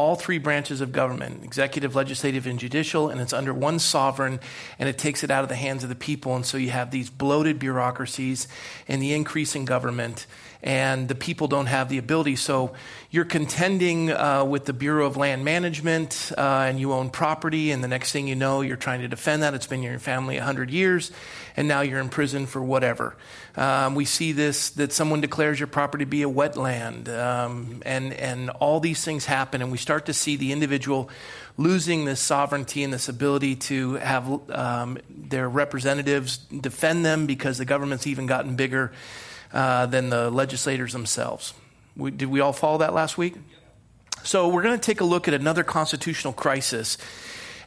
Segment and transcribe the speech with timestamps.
[0.00, 4.40] all three branches of government executive, legislative, and judicial, and it's under one sovereign,
[4.78, 6.34] and it takes it out of the hands of the people.
[6.34, 8.48] And so you have these bloated bureaucracies
[8.88, 10.26] and the increase in government
[10.62, 12.36] and the people don't have the ability.
[12.36, 12.72] So
[13.10, 17.82] you're contending uh, with the Bureau of Land Management, uh, and you own property, and
[17.82, 19.54] the next thing you know, you're trying to defend that.
[19.54, 21.12] It's been your family 100 years,
[21.56, 23.16] and now you're in prison for whatever.
[23.56, 28.12] Um, we see this that someone declares your property to be a wetland, um, and,
[28.12, 31.10] and all these things happen, and we start to see the individual
[31.56, 37.64] losing this sovereignty and this ability to have um, their representatives defend them because the
[37.64, 38.92] government's even gotten bigger
[39.52, 41.52] uh, than the legislators themselves.
[41.96, 43.34] We, did we all follow that last week?
[44.22, 46.98] So, we're going to take a look at another constitutional crisis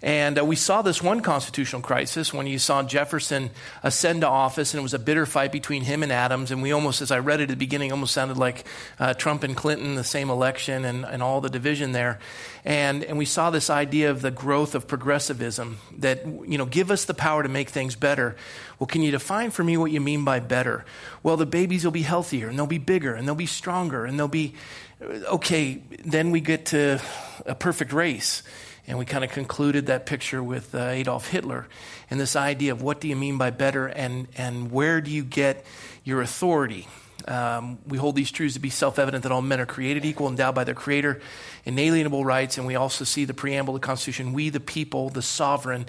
[0.04, 3.52] and uh, we saw this one constitutional crisis when you saw Jefferson
[3.84, 6.52] ascend to office, and it was a bitter fight between him and Adams.
[6.52, 8.66] And we almost, as I read it at the beginning, almost sounded like
[9.00, 12.20] uh, Trump and Clinton, the same election, and, and all the division there.
[12.66, 16.92] And, and we saw this idea of the growth of progressivism that, you know, give
[16.92, 18.36] us the power to make things better.
[18.80, 20.84] Well, can you define for me what you mean by better?
[21.24, 24.20] Well, the babies will be healthier, and they'll be bigger, and they'll be stronger, and
[24.20, 24.54] they'll be,
[25.02, 27.02] okay, then we get to
[27.46, 28.44] a perfect race
[28.88, 31.68] and we kind of concluded that picture with uh, Adolf Hitler
[32.10, 35.24] and this idea of what do you mean by better and, and where do you
[35.24, 35.66] get
[36.04, 36.88] your authority?
[37.28, 40.28] Um, we hold these truths to be self evident that all men are created equal,
[40.28, 41.22] endowed by their Creator,
[41.64, 45.22] inalienable rights, and we also see the preamble of the Constitution we, the people, the
[45.22, 45.86] sovereign.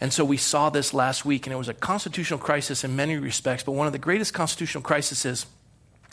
[0.00, 3.16] And so we saw this last week, and it was a constitutional crisis in many
[3.16, 5.46] respects, but one of the greatest constitutional crises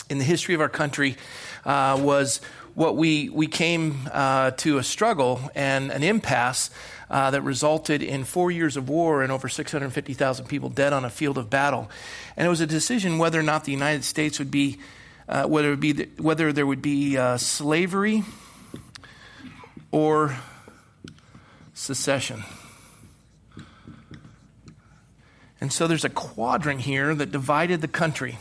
[0.10, 1.18] in the history of our country
[1.66, 2.42] uh, was
[2.80, 6.70] what we, we came uh, to a struggle and an impasse
[7.10, 11.10] uh, that resulted in four years of war and over 650,000 people dead on a
[11.10, 11.92] field of battle.
[12.38, 14.80] And it was a decision whether or not the United States would be,
[15.28, 18.24] uh, whether, be the, whether there would be uh, slavery
[19.92, 20.38] or
[21.74, 22.46] secession.
[25.60, 28.38] And so there's a quadrant here that divided the country.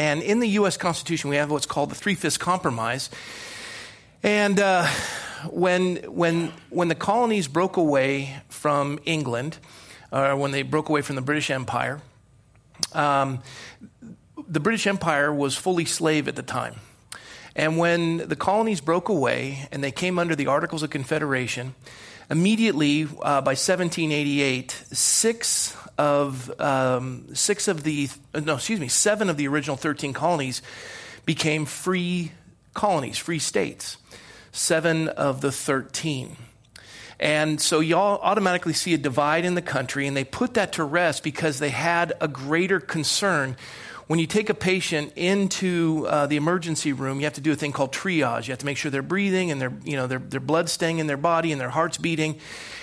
[0.00, 0.78] And in the U.S.
[0.78, 3.10] Constitution, we have what's called the Three Fifths Compromise.
[4.22, 4.86] And uh,
[5.50, 9.58] when, when, when the colonies broke away from England,
[10.10, 12.00] or when they broke away from the British Empire,
[12.94, 13.42] um,
[14.48, 16.76] the British Empire was fully slave at the time.
[17.54, 21.74] And when the colonies broke away and they came under the Articles of Confederation,
[22.30, 29.36] immediately uh, by 1788, six of um, six of the no, excuse me, seven of
[29.36, 30.62] the original 13 colonies
[31.26, 32.32] became free
[32.72, 33.98] colonies, free states.
[34.50, 36.36] Seven of the 13.
[37.20, 40.84] And so y'all automatically see a divide in the country, and they put that to
[40.84, 43.56] rest because they had a greater concern.
[44.06, 47.56] When you take a patient into uh, the emergency room, you have to do a
[47.56, 48.48] thing called triage.
[48.48, 50.98] You have to make sure they're breathing and their, you know, their, their blood's staying
[50.98, 52.40] in their body and their heart's beating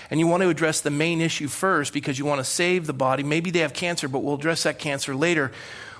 [0.10, 2.94] and you want to address the main issue first because you want to save the
[2.94, 3.24] body.
[3.24, 5.52] Maybe they have cancer, but we'll address that cancer later.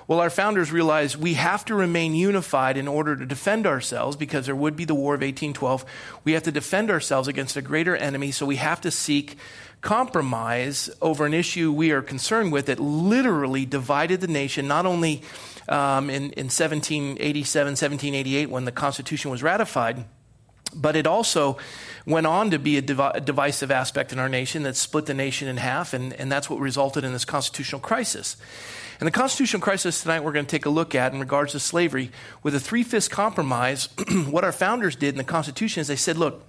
[0.08, 4.46] Well, our founders realized we have to remain unified in order to defend ourselves because
[4.46, 5.84] there would be the War of 1812.
[6.24, 9.36] We have to defend ourselves against a greater enemy, so we have to seek
[9.82, 15.22] compromise over an issue we are concerned with that literally divided the nation, not only
[15.68, 20.06] um, in, in 1787, 1788, when the Constitution was ratified,
[20.74, 21.58] but it also
[22.08, 25.14] went on to be a, div- a, divisive aspect in our nation that split the
[25.14, 28.36] nation in half, and, and that's what resulted in this constitutional crisis.
[28.98, 31.60] And the constitutional crisis tonight we're going to take a look at in regards to
[31.60, 32.10] slavery
[32.42, 33.88] with a three fifths compromise.
[34.28, 36.44] what our founders did in the Constitution is they said, look,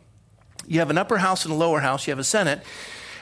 [0.65, 2.63] you have an upper house and a lower house, you have a Senate.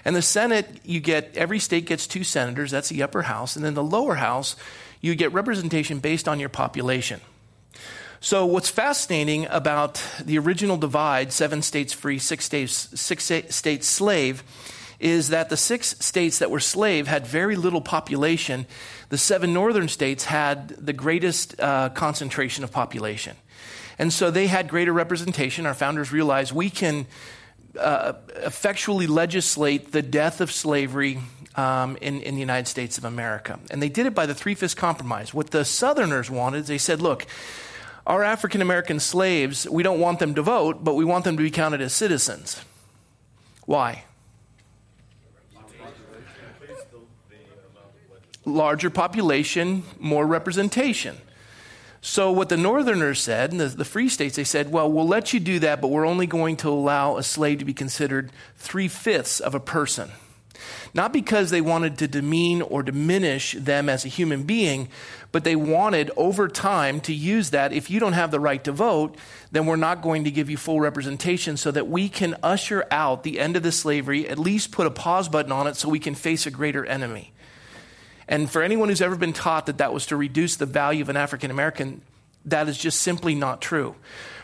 [0.06, 3.56] And the Senate, you get, every state gets two senators, that's the upper house.
[3.56, 4.56] And then the lower house,
[5.02, 7.19] you get representation based on your population.
[8.19, 14.44] So, what's fascinating about the original divide, seven states free, six states, six states slave,
[15.00, 18.66] is that the six states that were slave had very little population.
[19.09, 23.38] The seven northern states had the greatest uh, concentration of population.
[24.00, 25.68] And so they had greater representation.
[25.68, 27.06] Our founders realized we can
[27.80, 31.19] uh, effectually legislate the death of slavery
[31.56, 33.59] um, in, in the United States of America.
[33.69, 35.33] And they did it by the Three Fifths Compromise.
[35.33, 37.27] What the Southerners wanted, they said, look,
[38.07, 41.44] our African American slaves, we don't want them to vote, but we want them to
[41.44, 42.63] be counted as citizens.
[43.65, 44.06] Why?
[48.45, 51.18] Larger population, more representation.
[52.00, 55.33] So, what the Northerners said, and the, the, free states, they said, well, we'll let
[55.33, 58.88] you do that, but we're only going to allow a slave to be considered three
[58.88, 60.12] fifths of a person.
[60.94, 64.89] Not because they wanted to demean or diminish them as a human being,
[65.31, 67.74] but they wanted over time to use that.
[67.74, 69.18] If you don't have the right to vote,
[69.51, 73.24] then we're not going to give you full representation so that we can usher out
[73.24, 76.00] the end of the slavery, at least put a pause button on it so we
[76.00, 77.33] can face a greater enemy.
[78.27, 81.09] And for anyone who's ever been taught that that was to reduce the value of
[81.09, 82.01] an African American,
[82.45, 83.95] that is just simply not true.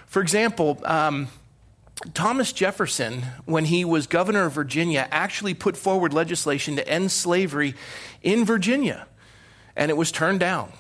[0.07, 1.27] For example, um,
[2.13, 7.75] Thomas Jefferson, when he was governor of Virginia, actually put forward legislation to end slavery
[8.22, 9.07] in Virginia,
[9.75, 10.72] and it was turned down.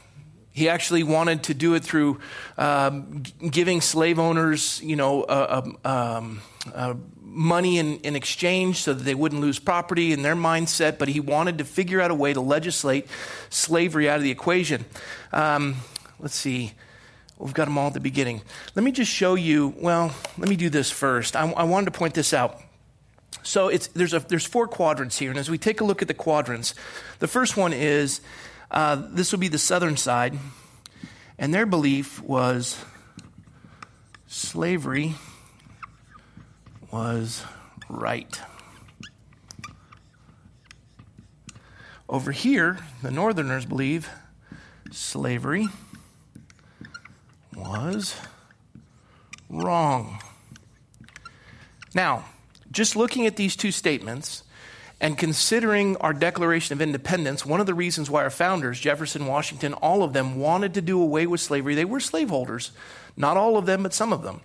[0.51, 2.19] He actually wanted to do it through
[2.57, 6.41] um, giving slave owners, you know, uh, um,
[6.73, 6.93] uh,
[7.33, 11.19] money in, in exchange so that they wouldn't lose property in their mindset, but he
[11.19, 13.07] wanted to figure out a way to legislate
[13.49, 14.85] slavery out of the equation.
[15.31, 15.77] Um,
[16.19, 16.73] let's see.
[17.43, 18.41] We've got them all at the beginning.
[18.73, 19.73] Let me just show you.
[19.77, 21.35] Well, let me do this first.
[21.35, 22.57] I, I wanted to point this out.
[23.41, 26.13] So there's, a, there's four quadrants here, and as we take a look at the
[26.13, 26.73] quadrants,
[27.19, 28.21] the first one is
[28.71, 30.39] uh, this will be the southern side,
[31.37, 32.81] and their belief was
[34.27, 35.15] slavery
[36.91, 37.43] was
[37.89, 38.39] right.
[42.07, 44.09] Over here, the Northerners believe
[44.91, 45.67] slavery
[47.95, 48.15] was
[49.49, 50.19] wrong.
[51.93, 52.25] Now,
[52.71, 54.43] just looking at these two statements
[54.99, 59.73] and considering our Declaration of Independence, one of the reasons why our founders, Jefferson, Washington,
[59.73, 62.71] all of them wanted to do away with slavery, they were slaveholders.
[63.15, 64.41] Not all of them, but some of them.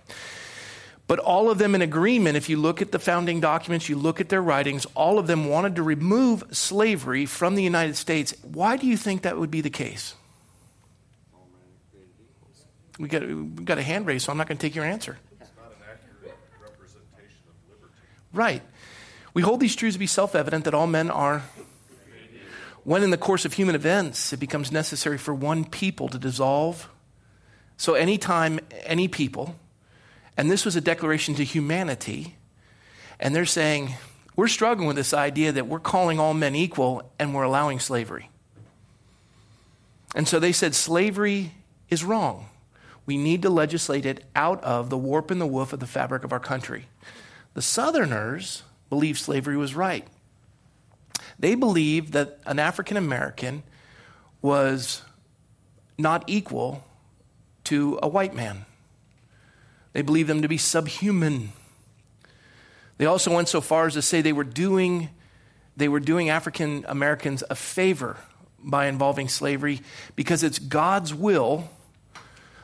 [1.07, 4.21] But all of them in agreement, if you look at the founding documents, you look
[4.21, 8.35] at their writings, all of them wanted to remove slavery from the United States.
[8.43, 10.13] Why do you think that would be the case?
[12.99, 15.17] We got, we got a hand raised, so I'm not going to take your answer.
[18.31, 18.61] Right.
[19.33, 21.43] We hold these truths to be self evident that all men are.
[22.83, 26.89] When in the course of human events it becomes necessary for one people to dissolve.
[27.77, 29.55] So, anytime any people,
[30.35, 32.35] and this was a declaration to humanity.
[33.19, 33.95] And they're saying,
[34.35, 38.29] we're struggling with this idea that we're calling all men equal and we're allowing slavery.
[40.15, 41.51] And so they said, slavery
[41.89, 42.48] is wrong.
[43.09, 46.23] We need to legislate it out of the warp and the woof of the fabric
[46.23, 46.85] of our country.
[47.55, 50.05] The Southerners believed slavery was right.
[51.39, 53.63] They believed that an African American
[54.43, 55.01] was
[55.97, 56.83] not equal
[57.63, 58.67] to a white man.
[59.93, 61.53] They believed them to be subhuman.
[62.99, 65.09] They also went so far as to say they were doing,
[65.75, 68.17] they were doing African Americans a favor
[68.59, 69.81] by involving slavery
[70.15, 71.71] because it's God's will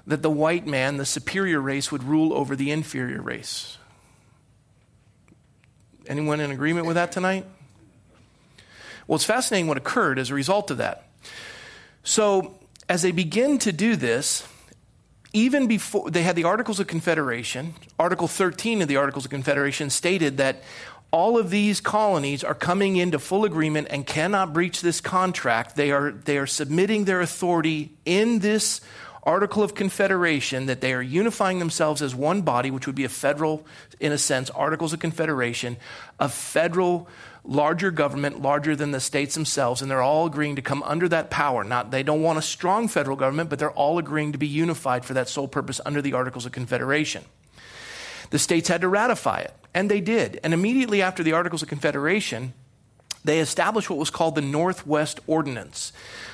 [0.07, 3.77] that the white man, the superior race, would rule over the inferior race.
[6.07, 7.45] Anyone in agreement with that tonight?
[9.07, 11.09] Well, it's fascinating what occurred as a result of that.
[12.03, 14.47] So, as they begin to do this,
[15.33, 19.89] even before they had the Articles of Confederation, Article 13 of the Articles of Confederation
[19.89, 20.61] stated that
[21.11, 25.75] all of these colonies are coming into full agreement and cannot breach this contract.
[25.75, 28.81] They are, they are submitting their authority in this
[29.25, 33.09] Article of Confederation that they are unifying themselves as one body, which would be a
[33.09, 33.65] federal,
[33.99, 35.77] in a sense, Articles of Confederation,
[36.19, 37.07] a federal
[37.43, 41.29] larger government, larger than the states themselves, and they're all agreeing to come under that
[41.29, 41.63] power.
[41.63, 45.05] Not they don't want a strong federal government, but they're all agreeing to be unified
[45.05, 47.23] for that sole purpose under the Articles of Confederation.
[48.29, 50.39] The states had to ratify it, and they did.
[50.43, 52.53] And immediately after the Articles of Confederation,
[53.25, 55.91] they established what was called the Northwest Ordinance.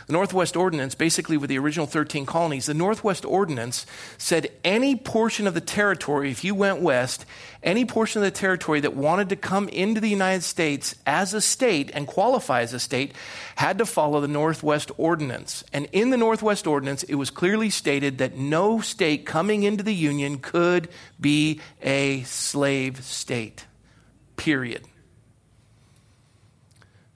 [0.07, 3.86] The Northwest Ordinance, basically with the original 13 colonies, the Northwest Ordinance
[4.17, 7.25] said any portion of the territory, if you went west,
[7.63, 11.39] any portion of the territory that wanted to come into the United States as a
[11.39, 13.13] state and qualify as a state
[13.55, 15.63] had to follow the Northwest Ordinance.
[15.71, 19.95] And in the Northwest Ordinance, it was clearly stated that no state coming into the
[19.95, 20.89] Union could
[21.21, 23.65] be a slave state.
[24.36, 24.88] Period.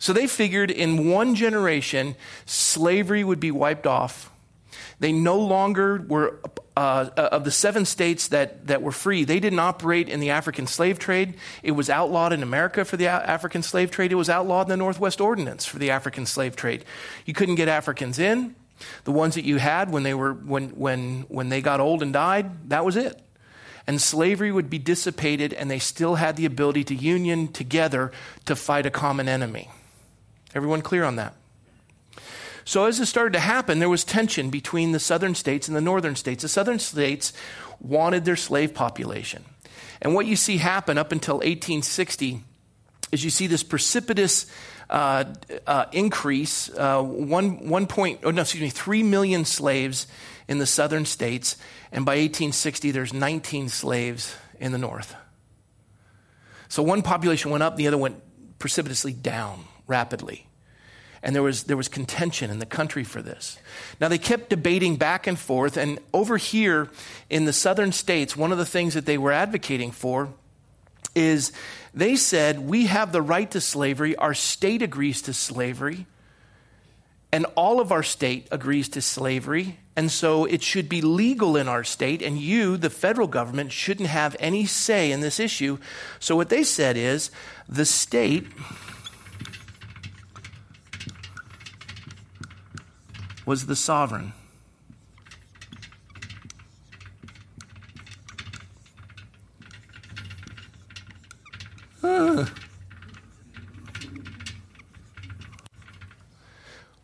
[0.05, 4.29] So they figured in one generation, slavery would be wiped off.
[4.99, 6.41] They no longer were,
[6.77, 10.67] uh, of the seven states that, that were free, they didn't operate in the African
[10.67, 11.33] slave trade.
[11.63, 14.11] It was outlawed in America for the African slave trade.
[14.11, 16.85] It was outlawed in the Northwest Ordinance for the African slave trade.
[17.25, 18.53] You couldn't get Africans in.
[19.05, 22.13] The ones that you had when they, were, when, when, when they got old and
[22.13, 23.19] died, that was it
[23.87, 28.11] and slavery would be dissipated, and they still had the ability to union together
[28.45, 29.69] to fight a common enemy.
[30.55, 31.35] Everyone clear on that?
[32.63, 35.81] So, as this started to happen, there was tension between the southern states and the
[35.81, 36.41] northern states.
[36.41, 37.31] The southern states
[37.79, 39.45] wanted their slave population.
[40.01, 42.41] And what you see happen up until 1860
[43.11, 44.47] is you see this precipitous
[44.89, 45.25] uh,
[45.67, 50.07] uh, increase, uh, one, one point, oh no, excuse me, three million slaves
[50.47, 51.57] in the southern states,
[51.91, 55.15] and by 1860 there's 19 slaves in the north.
[56.67, 58.21] So one population went up, the other went
[58.57, 60.47] precipitously down rapidly.
[61.25, 63.57] And there was, there was contention in the country for this.
[63.99, 65.75] Now, they kept debating back and forth.
[65.75, 66.89] And over here
[67.31, 70.29] in the southern states, one of the things that they were advocating for
[71.15, 71.51] is
[71.95, 74.15] they said, We have the right to slavery.
[74.17, 76.05] Our state agrees to slavery.
[77.31, 79.79] And all of our state agrees to slavery.
[79.95, 82.21] And so it should be legal in our state.
[82.21, 85.79] And you, the federal government, shouldn't have any say in this issue.
[86.19, 87.31] So what they said is
[87.67, 88.45] the state
[93.45, 94.33] was the sovereign.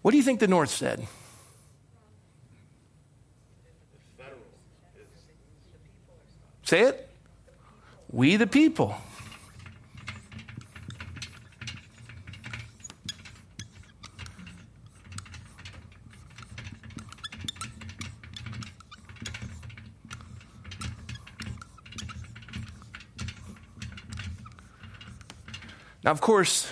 [0.02, 1.08] What do you think the North said?
[6.64, 7.10] Say it.
[8.10, 8.96] We the people.
[26.04, 26.72] Now, of course,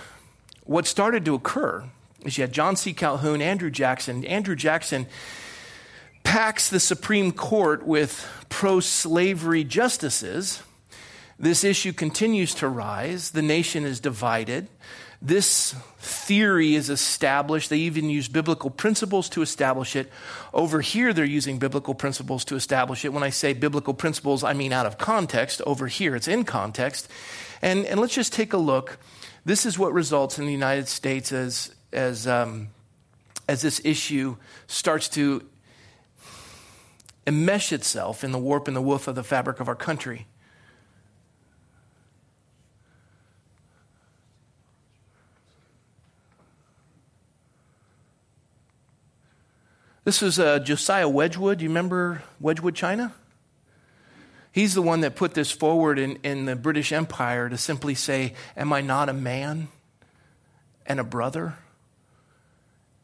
[0.63, 1.83] what started to occur
[2.25, 2.93] is you had John C.
[2.93, 4.25] Calhoun, Andrew Jackson.
[4.25, 5.07] Andrew Jackson
[6.24, 10.63] packs the Supreme Court with pro slavery justices.
[11.38, 13.31] This issue continues to rise.
[13.31, 14.67] The nation is divided.
[15.21, 17.69] This theory is established.
[17.69, 20.09] They even use biblical principles to establish it.
[20.53, 23.13] Over here, they're using biblical principles to establish it.
[23.13, 25.62] When I say biblical principles, I mean out of context.
[25.65, 27.09] Over here, it's in context.
[27.62, 28.98] And, and let's just take a look
[29.50, 32.68] this is what results in the United States as, as, um,
[33.48, 34.36] as this issue
[34.68, 35.41] starts to
[37.25, 40.27] enmesh itself in the warp and the woof of the fabric of our country.
[50.03, 51.60] This was uh, Josiah Wedgwood.
[51.60, 53.15] You remember Wedgwood, China?
[54.51, 58.34] He's the one that put this forward in, in the British Empire to simply say,
[58.58, 59.68] Am I not a man
[60.86, 61.56] and a brother?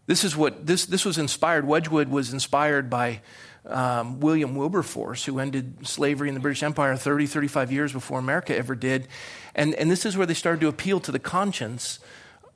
[0.07, 1.65] This is what this, this was inspired.
[1.65, 3.21] Wedgwood was inspired by
[3.65, 8.55] um, William Wilberforce, who ended slavery in the British Empire 30, 35 years before America
[8.55, 9.07] ever did.
[9.55, 11.99] And, and this is where they started to appeal to the conscience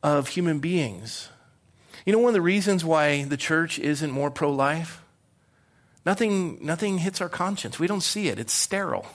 [0.04, 1.30] of human beings.
[2.06, 5.02] You know, one of the reasons why the church isn't more pro life?
[6.06, 7.80] Nothing, nothing hits our conscience.
[7.80, 9.08] We don't see it, it's sterile.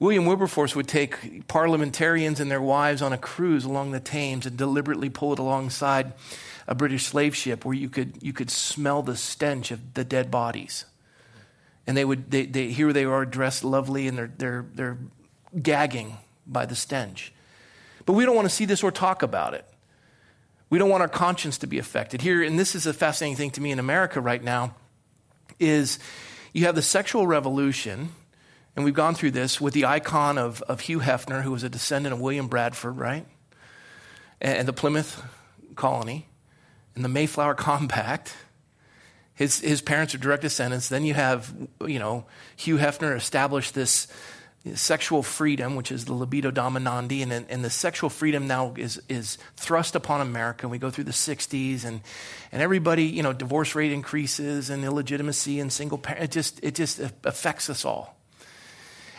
[0.00, 4.56] William Wilberforce would take parliamentarians and their wives on a cruise along the Thames and
[4.56, 6.12] deliberately pull it alongside
[6.68, 10.30] a British slave ship where you could, you could smell the stench of the dead
[10.30, 10.84] bodies.
[11.86, 14.98] And they would, they, they, here they are dressed lovely and they're, they're, they're
[15.60, 17.32] gagging by the stench.
[18.06, 19.64] But we don't want to see this or talk about it.
[20.70, 22.20] We don't want our conscience to be affected.
[22.20, 24.74] Here, and this is a fascinating thing to me in America right now,
[25.58, 25.98] is
[26.52, 28.10] you have the sexual revolution,
[28.76, 31.70] and we've gone through this with the icon of, of Hugh Hefner, who was a
[31.70, 33.26] descendant of William Bradford, right?
[34.40, 35.22] And, and the Plymouth
[35.74, 36.26] colony,
[36.94, 38.34] and the Mayflower Compact.
[39.34, 40.88] His, his parents are direct descendants.
[40.88, 41.54] Then you have,
[41.86, 44.08] you know, Hugh Hefner established this
[44.74, 49.38] sexual freedom, which is the libido dominandi, and, and the sexual freedom now is, is
[49.56, 50.66] thrust upon America.
[50.66, 52.00] And we go through the 60s, and,
[52.52, 56.24] and everybody, you know, divorce rate increases, and illegitimacy, and single parent.
[56.24, 58.17] It just, it just affects us all.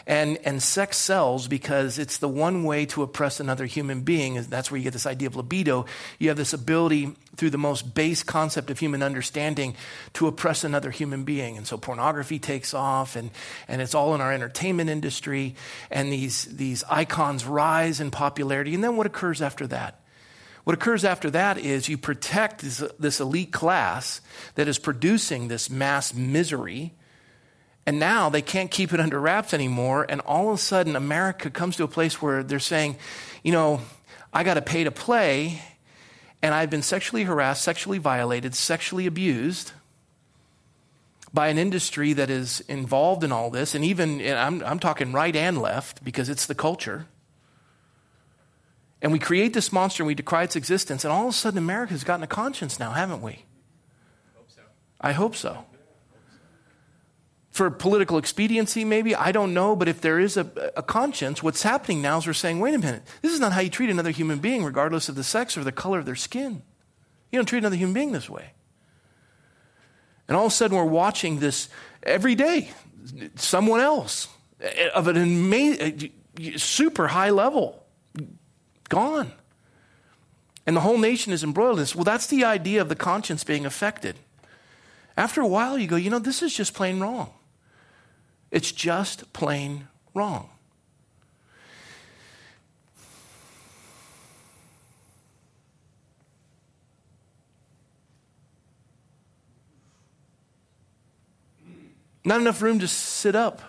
[0.09, 4.41] And, and sex sells because it's the one way to oppress another human being.
[4.41, 5.85] That's where you get this idea of libido.
[6.17, 9.75] You have this ability through the most base concept of human understanding
[10.13, 11.57] to oppress another human being.
[11.57, 13.29] And so pornography takes off and,
[13.67, 15.53] and it's all in our entertainment industry.
[15.91, 18.73] And these, these icons rise in popularity.
[18.73, 19.99] And then what occurs after that?
[20.63, 24.21] What occurs after that is you protect this, this elite class
[24.55, 26.95] that is producing this mass misery
[27.89, 30.05] and now they can't keep it under wraps anymore.
[30.07, 32.97] And all of a sudden, America comes to a place where they're saying,
[33.43, 33.81] you know,
[34.31, 35.59] I got to pay to play,
[36.43, 39.71] and I've been sexually harassed, sexually violated, sexually abused
[41.33, 43.73] by an industry that is involved in all this.
[43.73, 47.07] And even, and I'm, I'm talking right and left because it's the culture.
[49.01, 51.03] And we create this monster and we decry its existence.
[51.03, 53.31] And all of a sudden, America's gotten a conscience now, haven't we?
[53.31, 54.61] I hope so.
[55.01, 55.65] I hope so.
[57.59, 59.13] For political expediency, maybe.
[59.13, 59.75] I don't know.
[59.75, 62.77] But if there is a, a, conscience, what's happening now is we're saying, wait a
[62.77, 65.65] minute, this is not how you treat another human being, regardless of the sex or
[65.65, 66.61] the color of their skin.
[67.29, 68.51] You don't treat another human being this way.
[70.29, 71.67] And all of a sudden, we're watching this
[72.01, 72.71] every day,
[73.35, 74.29] someone else
[74.61, 77.83] eh, of an amazing, eh, super high level,
[78.87, 79.33] gone.
[80.65, 81.93] And the whole nation is embroiled in this.
[81.93, 84.15] Well, that's the idea of the conscience being affected.
[85.17, 87.33] After a while, you go, you know, this is just plain wrong.
[88.51, 90.49] It's just plain wrong.
[102.25, 103.61] Not enough room to sit up,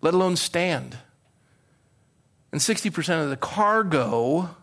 [0.00, 0.98] let alone stand.
[2.52, 4.56] And 60% of the cargo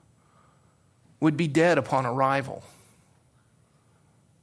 [1.19, 2.63] would be dead upon arrival.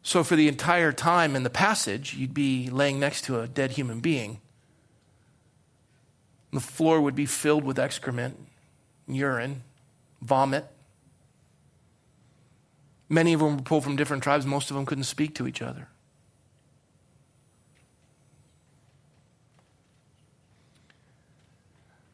[0.03, 3.73] So, for the entire time in the passage, you'd be laying next to a dead
[3.73, 4.41] human being.
[6.53, 8.39] The floor would be filled with excrement,
[9.07, 9.63] urine,
[10.21, 10.67] vomit.
[13.09, 14.47] Many of them were pulled from different tribes.
[14.47, 15.89] Most of them couldn't speak to each other.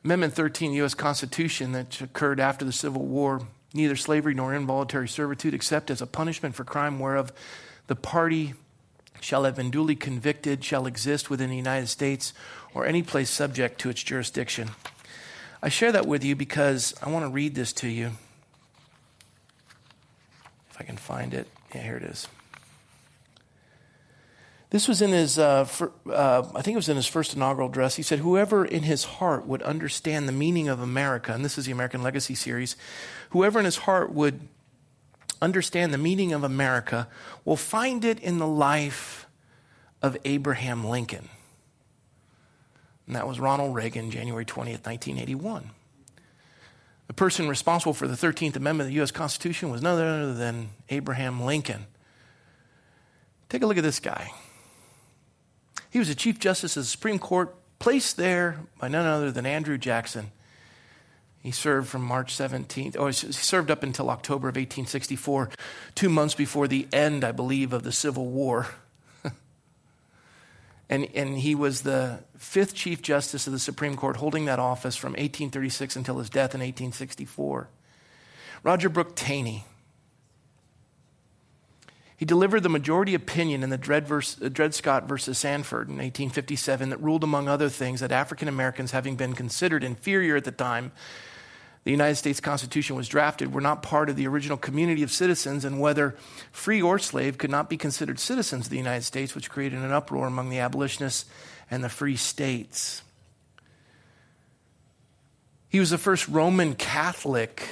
[0.04, 0.94] Amendment 13, U.S.
[0.94, 3.42] Constitution, that occurred after the Civil War,
[3.74, 7.32] neither slavery nor involuntary servitude, except as a punishment for crime whereof
[7.88, 8.54] the party
[9.20, 12.32] shall have been duly convicted, shall exist within the United States
[12.74, 14.70] or any place subject to its jurisdiction.
[15.62, 18.12] I share that with you because I want to read this to you.
[20.70, 21.48] If I can find it.
[21.74, 22.28] Yeah, here it is.
[24.70, 27.70] This was in his, uh, for, uh, I think it was in his first inaugural
[27.70, 27.96] address.
[27.96, 31.64] He said, Whoever in his heart would understand the meaning of America, and this is
[31.64, 32.76] the American Legacy series,
[33.30, 34.40] whoever in his heart would
[35.40, 37.08] understand the meaning of America
[37.44, 39.26] will find it in the life
[40.02, 41.30] of Abraham Lincoln.
[43.08, 45.70] And that was Ronald Reagan, January 20th, 1981.
[47.06, 49.10] The person responsible for the 13th Amendment of the U.S.
[49.10, 51.86] Constitution was none other than Abraham Lincoln.
[53.48, 54.30] Take a look at this guy.
[55.88, 59.46] He was the Chief Justice of the Supreme Court, placed there by none other than
[59.46, 60.30] Andrew Jackson.
[61.40, 65.48] He served from March 17th, or he served up until October of 1864,
[65.94, 68.66] two months before the end, I believe, of the Civil War.
[70.90, 74.96] And, and he was the fifth Chief Justice of the Supreme Court, holding that office
[74.96, 77.68] from 1836 until his death in 1864.
[78.62, 79.64] Roger Brooke Taney
[82.18, 85.98] he delivered the majority opinion in the Dred, verse, uh, Dred Scott versus Sandford in
[85.98, 90.50] 1857 that ruled, among other things, that African Americans, having been considered inferior at the
[90.50, 90.90] time
[91.88, 95.64] the United States Constitution was drafted, were not part of the original community of citizens,
[95.64, 96.14] and whether
[96.52, 99.90] free or slave could not be considered citizens of the United States, which created an
[99.90, 101.24] uproar among the abolitionists
[101.70, 103.00] and the free states.
[105.70, 107.66] He was the first Roman Catholic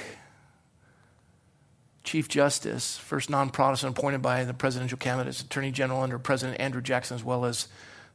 [2.03, 6.59] Chief Justice, first non Protestant appointed by the presidential cabinet as Attorney General under President
[6.59, 7.67] Andrew Jackson, as well as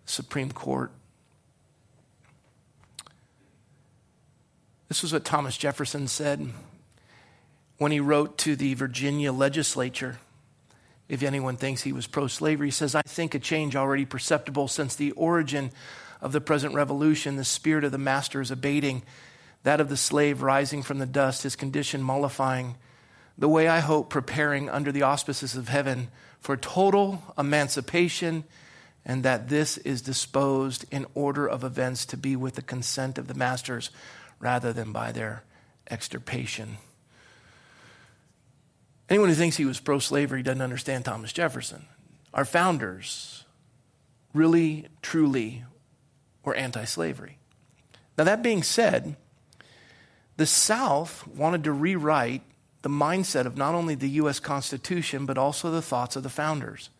[0.04, 0.90] Supreme Court.
[4.92, 6.50] This was what Thomas Jefferson said
[7.78, 10.18] when he wrote to the Virginia legislature.
[11.08, 14.68] If anyone thinks he was pro slavery, he says, I think a change already perceptible
[14.68, 15.70] since the origin
[16.20, 17.36] of the present revolution.
[17.36, 19.02] The spirit of the master is abating,
[19.62, 22.76] that of the slave rising from the dust, his condition mollifying
[23.38, 28.44] the way I hope preparing under the auspices of heaven for total emancipation,
[29.06, 33.26] and that this is disposed in order of events to be with the consent of
[33.26, 33.88] the masters
[34.42, 35.44] rather than by their
[35.88, 36.76] extirpation.
[39.08, 41.86] Anyone who thinks he was pro slavery doesn't understand Thomas Jefferson.
[42.34, 43.44] Our founders
[44.34, 45.64] really, truly
[46.44, 47.38] were anti slavery.
[48.18, 49.16] Now, that being said,
[50.36, 52.42] the South wanted to rewrite
[52.82, 54.40] the mindset of not only the U.S.
[54.40, 56.90] Constitution, but also the thoughts of the founders.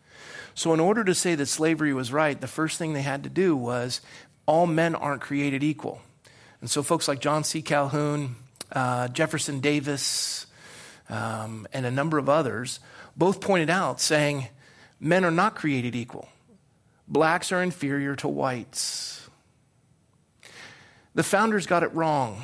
[0.55, 3.29] So, in order to say that slavery was right, the first thing they had to
[3.29, 4.01] do was
[4.45, 6.01] all men aren't created equal.
[6.63, 7.61] And so, folks like John C.
[7.61, 8.37] Calhoun,
[8.71, 10.45] uh, Jefferson Davis,
[11.09, 12.79] um, and a number of others
[13.17, 14.47] both pointed out saying
[14.97, 16.29] men are not created equal.
[17.05, 19.27] Blacks are inferior to whites.
[21.13, 22.41] The founders got it wrong.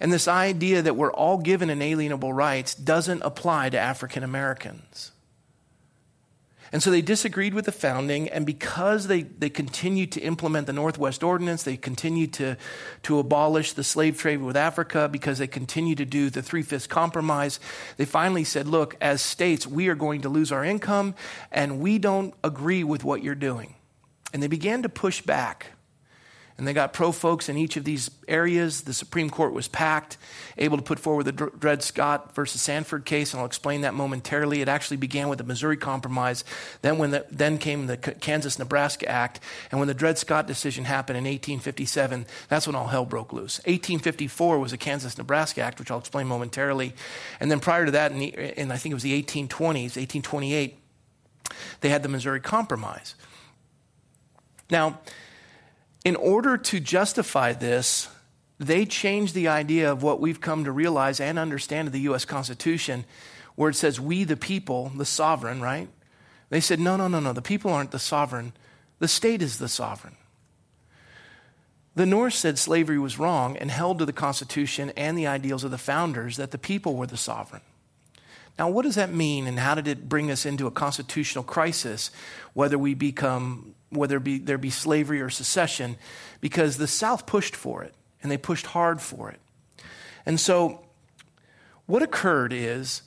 [0.00, 5.12] And this idea that we're all given inalienable rights doesn't apply to African Americans.
[6.72, 10.72] And so they disagreed with the founding, and because they, they continued to implement the
[10.72, 12.56] Northwest Ordinance, they continued to,
[13.04, 16.86] to abolish the slave trade with Africa, because they continued to do the Three Fifths
[16.86, 17.60] Compromise,
[17.96, 21.14] they finally said, Look, as states, we are going to lose our income,
[21.52, 23.74] and we don't agree with what you're doing.
[24.32, 25.75] And they began to push back
[26.58, 28.82] and they got pro folks in each of these areas.
[28.82, 30.16] The Supreme Court was packed,
[30.56, 34.62] able to put forward the Dred Scott versus Sanford case, and I'll explain that momentarily.
[34.62, 36.44] It actually began with the Missouri Compromise.
[36.80, 39.40] Then, when the, then came the Kansas Nebraska Act,
[39.70, 43.58] and when the Dred Scott decision happened in 1857, that's when all hell broke loose.
[43.60, 46.94] 1854 was the Kansas Nebraska Act, which I'll explain momentarily,
[47.38, 50.78] and then prior to that, in, the, in I think it was the 1820s, 1828,
[51.82, 53.14] they had the Missouri Compromise.
[54.70, 54.98] Now,
[56.06, 58.08] in order to justify this,
[58.60, 62.24] they changed the idea of what we've come to realize and understand of the U.S.
[62.24, 63.04] Constitution,
[63.56, 65.88] where it says, we the people, the sovereign, right?
[66.48, 68.52] They said, no, no, no, no, the people aren't the sovereign,
[69.00, 70.14] the state is the sovereign.
[71.96, 75.72] The North said slavery was wrong and held to the Constitution and the ideals of
[75.72, 77.62] the founders that the people were the sovereign.
[78.60, 82.12] Now, what does that mean, and how did it bring us into a constitutional crisis,
[82.54, 85.96] whether we become whether be, there be slavery or secession,
[86.40, 89.40] because the South pushed for it, and they pushed hard for it.
[90.24, 90.84] And so,
[91.86, 93.02] what occurred is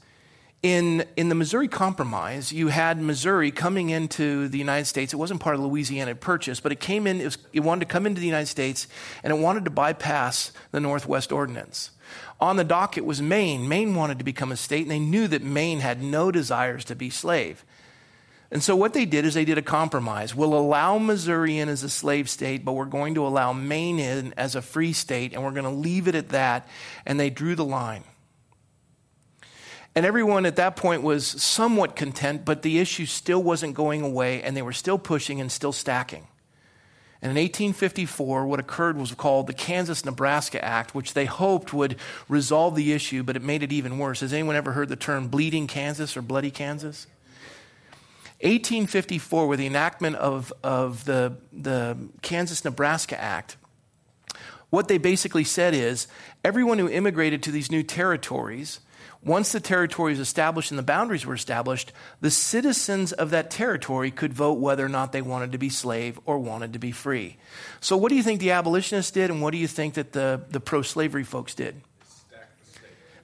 [0.62, 5.14] in, in the Missouri Compromise, you had Missouri coming into the United States.
[5.14, 7.82] It wasn't part of the Louisiana Purchase, but it came in, it, was, it wanted
[7.82, 8.88] to come into the United States,
[9.24, 11.92] and it wanted to bypass the Northwest Ordinance.
[12.42, 13.68] On the docket was Maine.
[13.68, 16.96] Maine wanted to become a state, and they knew that Maine had no desires to
[16.96, 17.64] be slave.
[18.52, 20.34] And so what they did is they did a compromise.
[20.34, 24.34] We'll allow Missouri in as a slave state, but we're going to allow Maine in
[24.38, 26.68] as a free state, and we're going to leave it at that.
[27.06, 28.04] And they drew the line.
[29.96, 34.42] And everyone at that point was somewhat content, but the issue still wasn't going away,
[34.42, 36.28] and they were still pushing and still stacking.
[37.22, 41.98] And in 1854, what occurred was called the Kansas Nebraska Act, which they hoped would
[42.30, 44.22] resolve the issue, but it made it even worse.
[44.22, 47.08] Has anyone ever heard the term bleeding Kansas or bloody Kansas?
[48.42, 53.58] 1854, with the enactment of, of the, the Kansas Nebraska Act,
[54.70, 56.08] what they basically said is
[56.44, 58.80] everyone who immigrated to these new territories,
[59.22, 64.12] once the territory was established and the boundaries were established, the citizens of that territory
[64.12, 67.36] could vote whether or not they wanted to be slave or wanted to be free.
[67.82, 70.42] So, what do you think the abolitionists did, and what do you think that the,
[70.50, 71.82] the pro slavery folks did?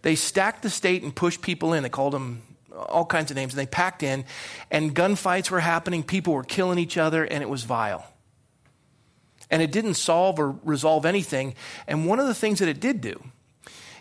[0.01, 1.84] They stacked the state and pushed people in.
[1.84, 2.41] They called them
[2.76, 4.26] all kinds of names, and they packed in,
[4.72, 8.06] and gunfights were happening, people were killing each other, and it was vile.
[9.50, 11.56] And it didn't solve or resolve anything.
[11.88, 13.22] And one of the things that it did do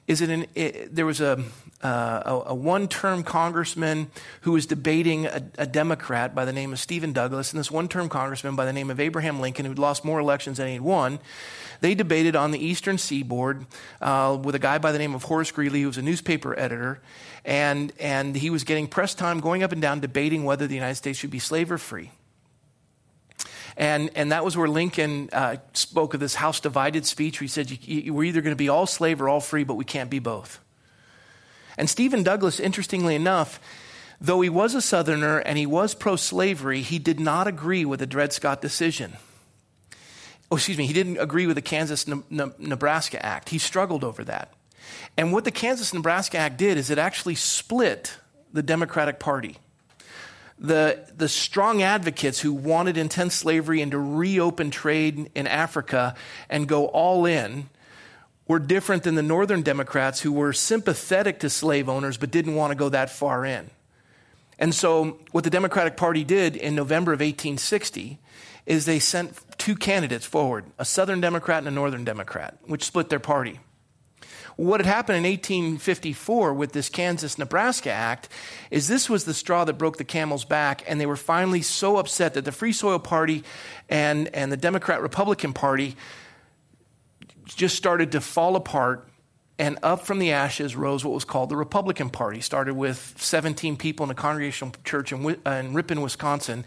[0.07, 1.43] is that it, there was a,
[1.83, 4.11] uh, a, a one term congressman
[4.43, 7.89] who was debating a, a, Democrat by the name of Stephen Douglas, and this one
[7.89, 11.19] term congressman by the name of Abraham Lincoln, who'd lost more elections than he'd won.
[11.81, 13.67] They debated on the eastern seaboard
[14.01, 17.01] uh, with a guy by the name of Horace Greeley, who was a newspaper editor,
[17.45, 20.97] and, and he was getting press time going up and down debating whether the United
[20.97, 22.11] States should be slave or free.
[23.77, 27.49] And, and that was where Lincoln uh, spoke of this house divided speech where he
[27.49, 27.77] said,
[28.09, 30.61] We're either going to be all slave or all free, but we can't be both.
[31.77, 33.61] And Stephen Douglas, interestingly enough,
[34.21, 38.01] though he was a Southerner and he was pro slavery, he did not agree with
[38.01, 39.15] the Dred Scott decision.
[40.51, 43.49] Oh, excuse me, he didn't agree with the Kansas Nebraska Act.
[43.49, 44.53] He struggled over that.
[45.17, 48.19] And what the Kansas Nebraska Act did is it actually split
[48.53, 49.57] the Democratic Party.
[50.65, 56.15] The, the strong advocates who wanted intense slavery and to reopen trade in Africa
[56.49, 57.69] and go all in
[58.49, 62.71] were different than the Northern Democrats who were sympathetic to slave owners but didn't want
[62.71, 63.69] to go that far in.
[64.59, 68.19] And so, what the Democratic Party did in November of 1860
[68.65, 73.11] is they sent two candidates forward a Southern Democrat and a Northern Democrat, which split
[73.11, 73.61] their party.
[74.57, 78.29] What had happened in 1854 with this Kansas Nebraska Act
[78.71, 81.97] is this was the straw that broke the camel's back, and they were finally so
[81.97, 83.43] upset that the Free Soil Party
[83.89, 85.97] and, and the Democrat Republican Party
[87.47, 89.09] just started to fall apart.
[89.57, 92.41] And up from the ashes rose what was called the Republican Party.
[92.41, 96.65] Started with 17 people in a congregational church in, uh, in Ripon, Wisconsin,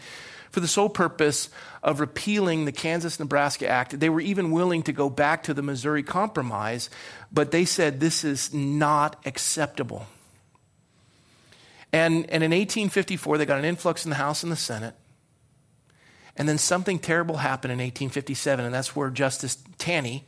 [0.52, 1.50] for the sole purpose
[1.84, 4.00] of repealing the Kansas Nebraska Act.
[4.00, 6.90] They were even willing to go back to the Missouri Compromise,
[7.32, 10.08] but they said this is not acceptable.
[11.94, 14.96] And, and in 1854, they got an influx in the House and the Senate.
[16.36, 20.26] And then something terrible happened in 1857, and that's where Justice Taney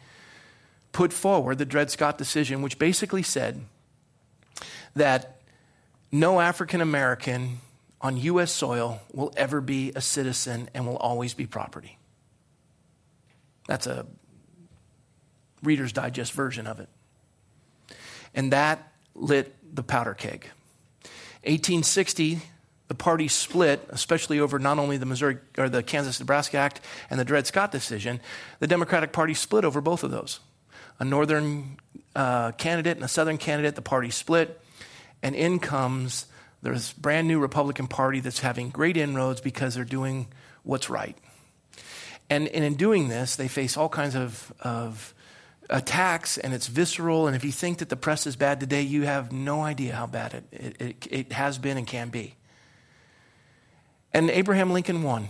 [0.92, 3.62] put forward the Dred Scott decision, which basically said
[4.96, 5.40] that
[6.12, 7.60] no African American
[8.02, 8.52] on U.S.
[8.52, 11.98] soil will ever be a citizen and will always be property.
[13.68, 14.06] That's a
[15.62, 16.90] Reader's Digest version of it.
[18.34, 20.50] And that lit the powder keg.
[21.44, 22.42] 1860,
[22.88, 27.20] the party split, especially over not only the Missouri or the Kansas Nebraska Act and
[27.20, 28.20] the Dred Scott decision,
[28.60, 30.40] the Democratic Party split over both of those.
[31.00, 31.78] A northern
[32.16, 34.60] uh, candidate and a southern candidate, the party split,
[35.22, 36.26] and in comes
[36.62, 40.28] this brand new Republican Party that's having great inroads because they're doing
[40.64, 41.18] what's right.
[42.30, 45.14] And, and in doing this, they face all kinds of, of
[45.70, 47.28] attacks and it's visceral.
[47.28, 50.06] And if you think that the press is bad today, you have no idea how
[50.08, 52.36] bad it, it, it, it has been and can be.
[54.14, 55.30] And Abraham Lincoln won.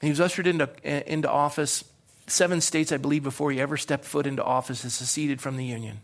[0.00, 0.68] He was ushered into,
[1.10, 1.84] into office.
[2.26, 5.64] Seven states, I believe, before he ever stepped foot into office, had seceded from the
[5.64, 6.00] Union.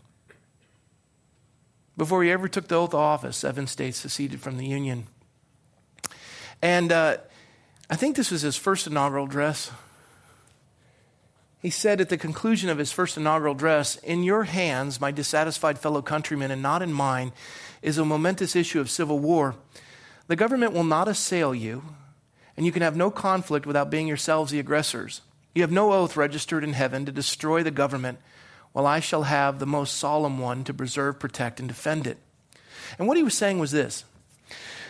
[1.97, 5.07] Before he ever took the oath of office, seven states seceded from the Union.
[6.61, 7.17] And uh,
[7.89, 9.71] I think this was his first inaugural address.
[11.61, 15.77] He said at the conclusion of his first inaugural address, In your hands, my dissatisfied
[15.77, 17.33] fellow countrymen, and not in mine,
[17.81, 19.55] is a momentous issue of civil war.
[20.27, 21.83] The government will not assail you,
[22.55, 25.21] and you can have no conflict without being yourselves the aggressors.
[25.53, 28.19] You have no oath registered in heaven to destroy the government,
[28.73, 32.17] while I shall have the most solemn one to preserve, protect, and defend it.
[32.97, 34.05] And what he was saying was this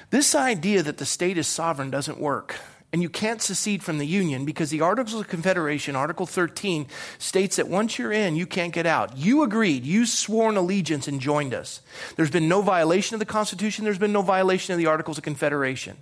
[0.10, 2.56] this idea that the state is sovereign doesn't work
[2.94, 6.88] and you can't secede from the Union because the Articles of Confederation, Article 13,
[7.20, 9.16] states that once you're in, you can't get out.
[9.18, 11.82] You agreed, you swore an allegiance and joined us.
[12.18, 15.24] There's been no violation of the Constitution, there's been no violation of the Articles of
[15.24, 15.98] Confederation.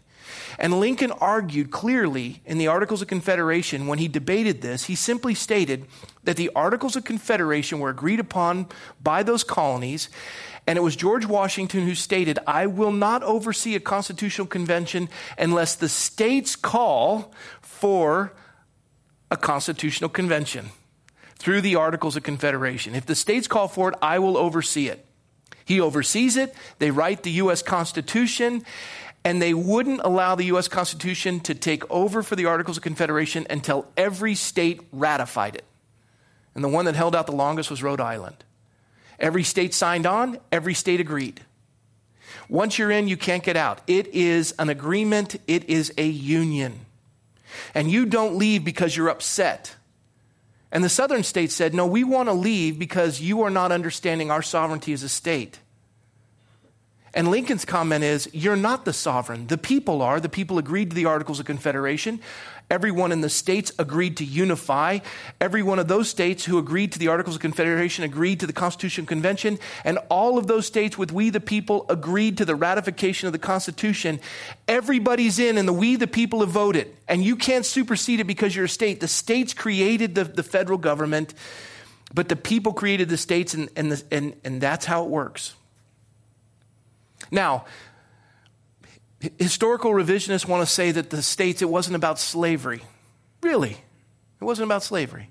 [0.58, 5.34] And Lincoln argued clearly in the Articles of Confederation when he debated this, he simply
[5.34, 5.86] stated
[6.24, 8.68] that the Articles of Confederation were agreed upon
[9.02, 10.10] by those colonies
[10.70, 15.74] and it was George Washington who stated, I will not oversee a constitutional convention unless
[15.74, 18.34] the states call for
[19.32, 20.70] a constitutional convention
[21.40, 22.94] through the Articles of Confederation.
[22.94, 25.04] If the states call for it, I will oversee it.
[25.66, 26.54] He oversees it.
[26.78, 27.64] They write the U.S.
[27.64, 28.64] Constitution,
[29.24, 30.68] and they wouldn't allow the U.S.
[30.68, 35.66] Constitution to take over for the Articles of Confederation until every state ratified it.
[36.56, 38.44] And the one that held out the longest was Rhode Island.
[39.20, 41.42] Every state signed on, every state agreed.
[42.48, 43.82] Once you're in, you can't get out.
[43.86, 46.86] It is an agreement, it is a union.
[47.74, 49.76] And you don't leave because you're upset.
[50.72, 54.32] And the southern states said, No, we want to leave because you are not understanding
[54.32, 55.60] our sovereignty as a state.
[57.14, 59.48] And Lincoln's comment is, You're not the sovereign.
[59.48, 60.20] The people are.
[60.20, 62.20] The people agreed to the Articles of Confederation.
[62.70, 65.00] Everyone in the states agreed to unify.
[65.42, 68.54] Every one of those states who agreed to the Articles of Confederation agreed to the
[68.54, 69.58] Constitutional Convention.
[69.84, 73.40] And all of those states with we the people agreed to the ratification of the
[73.40, 74.20] Constitution.
[74.68, 76.96] Everybody's in, and the we the people have voted.
[77.08, 79.00] And you can't supersede it because you're a state.
[79.00, 81.34] The states created the, the federal government,
[82.14, 85.56] but the people created the states, and, and, the, and, and that's how it works.
[87.32, 87.66] Now,
[89.38, 92.82] historical revisionists want to say that the states, it wasn't about slavery.
[93.42, 95.30] Really, it wasn't about slavery.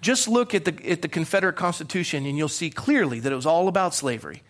[0.00, 3.46] Just look at the, at the Confederate Constitution and you'll see clearly that it was
[3.46, 4.42] all about slavery.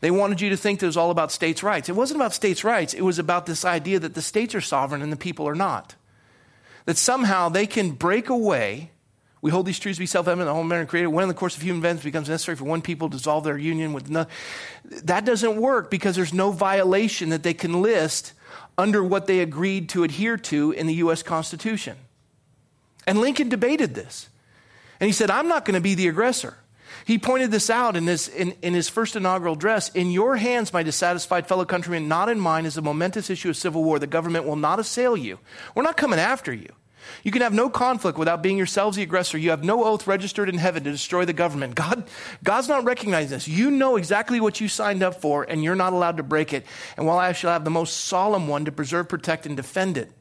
[0.00, 1.88] They wanted you to think that it was all about states' rights.
[1.88, 5.02] It wasn't about states' rights, it was about this idea that the states are sovereign
[5.02, 5.94] and the people are not.
[6.84, 8.92] That somehow they can break away
[9.40, 10.46] we hold these truths to be self-evident.
[10.46, 11.08] The whole man created.
[11.08, 13.58] When in the course of human events becomes necessary for one people to dissolve their
[13.58, 14.30] union with another.
[15.04, 18.32] That doesn't work because there's no violation that they can list
[18.76, 21.22] under what they agreed to adhere to in the U.S.
[21.22, 21.96] Constitution.
[23.06, 24.28] And Lincoln debated this.
[25.00, 26.56] And he said, I'm not going to be the aggressor.
[27.04, 29.88] He pointed this out in his, in, in his first inaugural address.
[29.90, 33.56] In your hands, my dissatisfied fellow countrymen, not in mine, is a momentous issue of
[33.56, 33.98] civil war.
[33.98, 35.38] The government will not assail you.
[35.74, 36.72] We're not coming after you.
[37.22, 39.38] You can have no conflict without being yourselves the aggressor.
[39.38, 41.74] You have no oath registered in heaven to destroy the government.
[41.74, 42.08] God,
[42.44, 43.48] God's not recognizing this.
[43.48, 46.64] You know exactly what you signed up for, and you're not allowed to break it.
[46.96, 50.12] And while I shall have the most solemn one to preserve, protect, and defend it.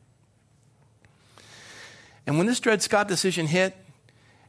[2.25, 3.75] And when this Dred Scott decision hit,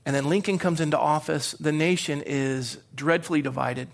[0.05, 3.89] and then Lincoln comes into office, the nation is dreadfully divided.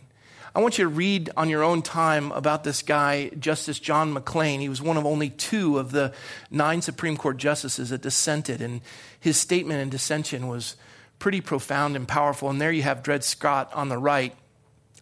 [0.56, 4.60] I want you to read on your own time about this guy, Justice John McLean.
[4.60, 6.12] He was one of only two of the
[6.48, 8.80] nine Supreme Court justices that dissented, and
[9.18, 10.76] his statement in dissension was
[11.18, 12.50] pretty profound and powerful.
[12.50, 14.32] And there you have Dred Scott on the right.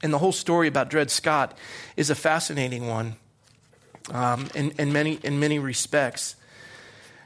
[0.02, 1.56] And the whole story about Dred Scott
[1.98, 3.16] is a fascinating one
[4.10, 6.34] um, in, in, many, in many respects.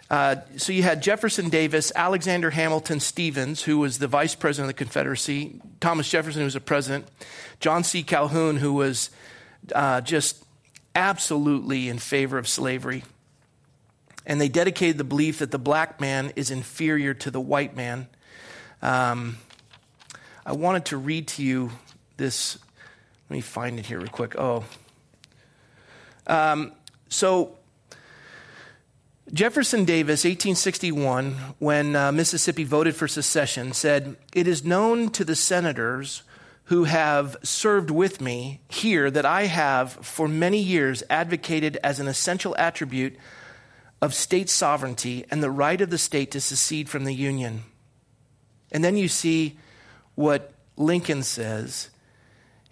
[0.09, 4.77] Uh, so you had Jefferson Davis, Alexander Hamilton Stephens, who was the vice president of
[4.77, 7.07] the Confederacy, Thomas Jefferson, who was a president,
[7.59, 8.03] John C.
[8.03, 9.11] Calhoun, who was
[9.75, 10.45] uh, just
[10.95, 13.03] absolutely in favor of slavery.
[14.25, 18.09] And they dedicated the belief that the black man is inferior to the white man.
[18.83, 19.39] Um,
[20.45, 21.73] I wanted to read to you
[22.17, 22.59] this.
[23.29, 24.37] Let me find it here real quick.
[24.39, 24.65] Oh.
[26.27, 26.73] Um,
[27.09, 27.56] so,
[29.33, 35.35] Jefferson Davis, 1861, when uh, Mississippi voted for secession, said, It is known to the
[35.35, 36.23] senators
[36.65, 42.07] who have served with me here that I have for many years advocated as an
[42.07, 43.17] essential attribute
[44.01, 47.65] of state sovereignty and the right of the state to secede from the Union.
[48.71, 49.59] And then you see
[50.15, 51.91] what Lincoln says.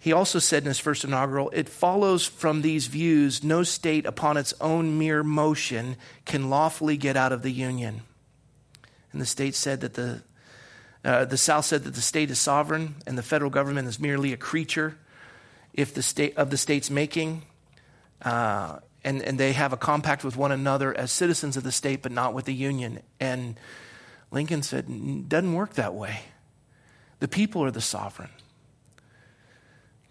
[0.05, 4.37] He also said in his first inaugural, it follows from these views no state upon
[4.37, 8.01] its own mere motion can lawfully get out of the Union.
[9.11, 10.21] And the state said that the,
[11.03, 14.31] uh, the South said that the state is sovereign and the federal government is merely
[14.31, 14.95] a creature
[15.73, 17.41] if the state, of the state's making.
[18.21, 22.03] Uh, and, and they have a compact with one another as citizens of the state,
[22.03, 22.99] but not with the Union.
[23.19, 23.59] And
[24.29, 26.19] Lincoln said, it doesn't work that way.
[27.21, 28.29] The people are the sovereign.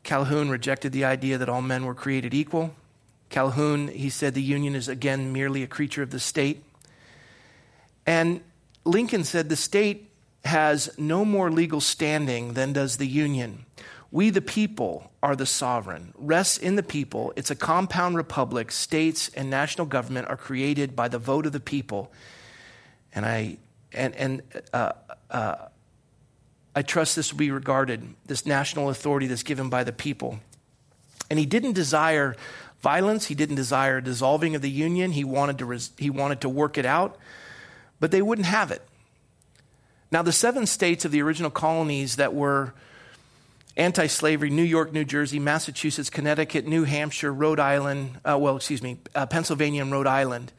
[0.05, 2.75] Calhoun rejected the idea that all men were created equal.
[3.31, 6.62] Calhoun, he said the Union is again merely a creature of the state.
[8.07, 8.43] And
[8.85, 10.11] Lincoln said the state
[10.45, 13.64] has no more legal standing than does the Union.
[14.11, 16.12] We, the people, are the sovereign.
[16.17, 17.33] Rests in the people.
[17.35, 18.71] It's a compound republic.
[18.71, 22.12] States and national government are created by the vote of the people.
[23.14, 23.57] And I,
[23.93, 24.93] and, and uh,
[25.31, 25.55] uh,
[26.75, 30.41] I trust this will be regarded, this national authority that's given by the people.
[31.31, 32.37] And he didn't desire
[32.83, 33.27] violence.
[33.27, 35.13] He didn't desire dissolving of the union.
[35.13, 37.17] He wanted to, res- he wanted to work it out,
[38.01, 38.83] but they wouldn't have it.
[40.11, 42.75] Now, the seven states of the original colonies that were
[43.77, 48.83] anti slavery New York, New Jersey, Massachusetts, Connecticut, New Hampshire, Rhode Island, uh, well, excuse
[48.83, 50.53] me, uh, Pennsylvania and Rhode Island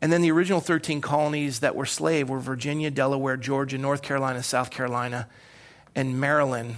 [0.00, 4.42] and then the original 13 colonies that were slave were Virginia, Delaware, Georgia, North Carolina,
[4.42, 5.28] South Carolina,
[5.94, 6.76] and Maryland.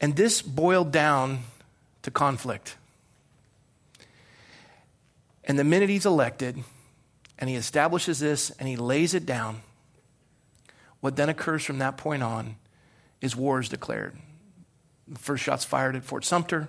[0.00, 1.40] And this boiled down
[2.02, 2.76] to conflict.
[5.44, 6.58] And the minute he's elected
[7.38, 9.62] and he establishes this and he lays it down,
[11.00, 12.56] what then occurs from that point on
[13.20, 14.16] is war is declared.
[15.08, 16.68] The first shots fired at Fort Sumter,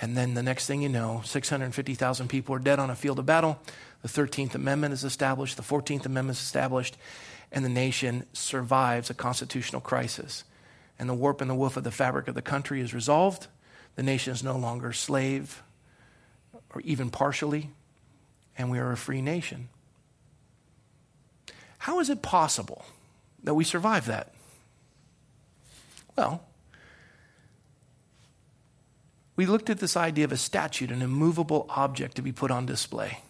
[0.00, 3.26] and then the next thing you know, 650,000 people are dead on a field of
[3.26, 3.60] battle.
[4.04, 6.98] The 13th Amendment is established, the 14th Amendment is established,
[7.50, 10.44] and the nation survives a constitutional crisis.
[10.98, 13.46] And the warp and the woof of the fabric of the country is resolved.
[13.96, 15.62] The nation is no longer slave,
[16.74, 17.70] or even partially,
[18.58, 19.70] and we are a free nation.
[21.78, 22.84] How is it possible
[23.42, 24.34] that we survive that?
[26.14, 26.44] Well,
[29.34, 32.66] we looked at this idea of a statute, an immovable object to be put on
[32.66, 33.20] display.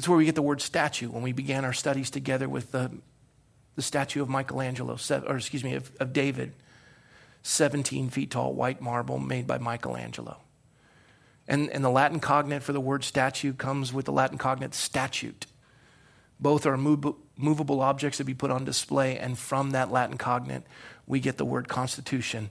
[0.00, 2.90] It's where we get the word statue when we began our studies together with the,
[3.76, 6.54] the statue of Michelangelo, or excuse me, of, of David,
[7.42, 10.38] 17 feet tall, white marble made by Michelangelo.
[11.46, 15.44] And, and the Latin cognate for the word statue comes with the Latin cognate statute.
[16.40, 20.62] Both are movable objects to be put on display, and from that Latin cognate,
[21.06, 22.48] we get the word constitution,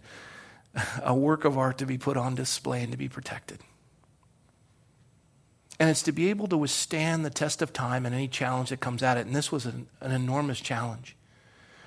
[1.04, 3.64] a work of art to be put on display and to be protected.
[5.80, 8.82] And it's to be able to withstand the test of time and any challenge that
[8.82, 9.26] comes at it.
[9.26, 11.16] And this was an, an enormous challenge.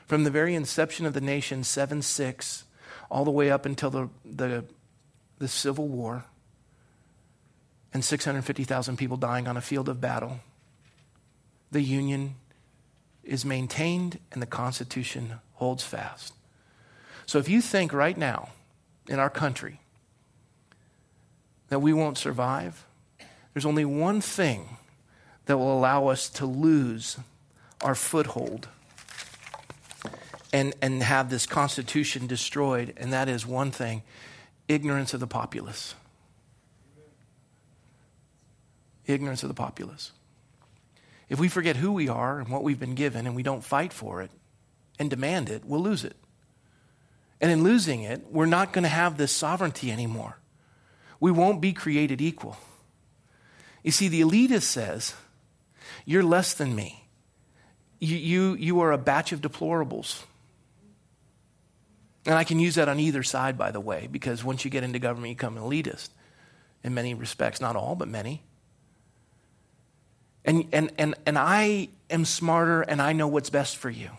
[0.07, 2.65] From the very inception of the nation, 7 6,
[3.11, 4.65] all the way up until the, the,
[5.39, 6.25] the Civil War,
[7.95, 10.41] and 650,000 people dying on a field of battle,
[11.71, 12.37] the Union
[13.23, 16.35] is maintained and the Constitution holds fast.
[17.27, 18.49] So if you think right now
[19.09, 19.81] in our country
[21.69, 22.85] that we won't survive,
[23.53, 24.77] there's only one thing
[25.47, 27.19] that will allow us to lose
[27.83, 28.69] our foothold
[30.53, 34.03] and, and have this Constitution destroyed, and that is one thing
[34.69, 35.95] ignorance of the populace.
[39.07, 40.13] Ignorance of the populace.
[41.29, 43.93] If we forget who we are and what we've been given and we don't fight
[43.93, 44.31] for it
[44.99, 46.17] and demand it, we'll lose it.
[47.41, 50.39] And in losing it, we're not going to have this sovereignty anymore.
[51.19, 52.57] We won't be created equal.
[53.83, 55.15] You see, the elitist says,
[56.05, 57.09] You're less than me.
[57.99, 60.23] You, you, you are a batch of deplorables.
[62.25, 64.85] And I can use that on either side, by the way, because once you get
[64.85, 66.11] into government, you become an elitist
[66.85, 68.43] in many respects, not all, but many.
[70.45, 74.11] And, and, and, and I am smarter and I know what's best for you.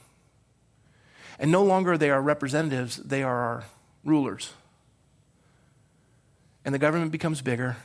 [1.40, 3.64] And no longer they are representatives, they are our
[4.04, 4.54] rulers.
[6.64, 7.78] And the government becomes bigger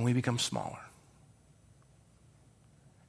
[0.00, 0.78] and we become smaller.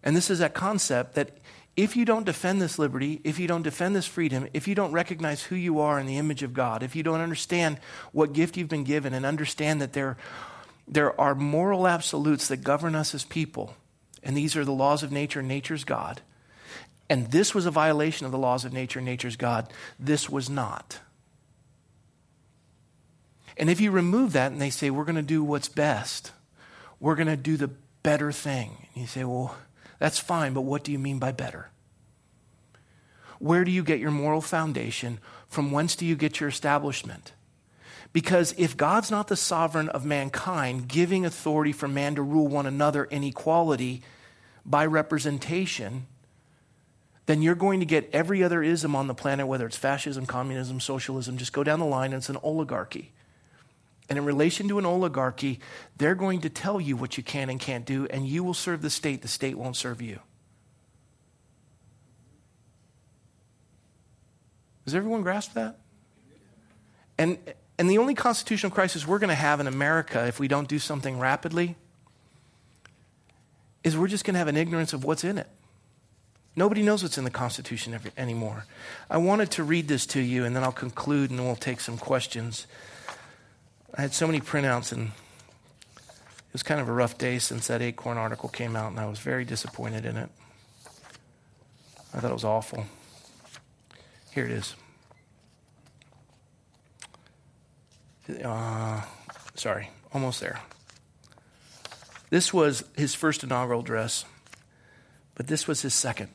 [0.03, 1.37] And this is that concept that
[1.77, 4.91] if you don't defend this liberty, if you don't defend this freedom, if you don't
[4.91, 7.79] recognize who you are in the image of God, if you don't understand
[8.11, 10.17] what gift you've been given and understand that there
[10.85, 13.73] there are moral absolutes that govern us as people,
[14.21, 16.19] and these are the laws of nature, nature's God.
[17.09, 19.71] And this was a violation of the laws of nature, nature's God.
[19.97, 20.99] This was not.
[23.55, 26.31] And if you remove that and they say, we're going to do what's best,
[27.01, 27.71] we're going to do the
[28.03, 28.87] better thing.
[28.93, 29.57] And you say, well,
[29.99, 31.69] that's fine, but what do you mean by better?
[33.39, 35.19] Where do you get your moral foundation?
[35.49, 37.33] From whence do you get your establishment?
[38.13, 42.67] Because if God's not the sovereign of mankind, giving authority for man to rule one
[42.67, 44.03] another in equality
[44.63, 46.05] by representation,
[47.25, 50.79] then you're going to get every other ism on the planet, whether it's fascism, communism,
[50.79, 53.11] socialism, just go down the line, and it's an oligarchy.
[54.11, 55.61] And in relation to an oligarchy,
[55.95, 58.81] they're going to tell you what you can and can't do, and you will serve
[58.81, 60.19] the state, the state won't serve you.
[64.83, 65.77] Does everyone grasp that?
[67.17, 67.37] And,
[67.79, 70.77] and the only constitutional crisis we're going to have in America if we don't do
[70.77, 71.77] something rapidly
[73.81, 75.47] is we're just going to have an ignorance of what's in it.
[76.57, 78.65] Nobody knows what's in the Constitution anymore.
[79.09, 81.97] I wanted to read this to you, and then I'll conclude and we'll take some
[81.97, 82.67] questions.
[83.93, 87.81] I had so many printouts, and it was kind of a rough day since that
[87.81, 90.29] Acorn article came out, and I was very disappointed in it.
[92.13, 92.85] I thought it was awful.
[94.33, 94.75] Here it is.
[98.43, 99.01] Uh,
[99.55, 100.61] sorry, almost there.
[102.29, 104.23] This was his first inaugural address,
[105.35, 106.29] but this was his second.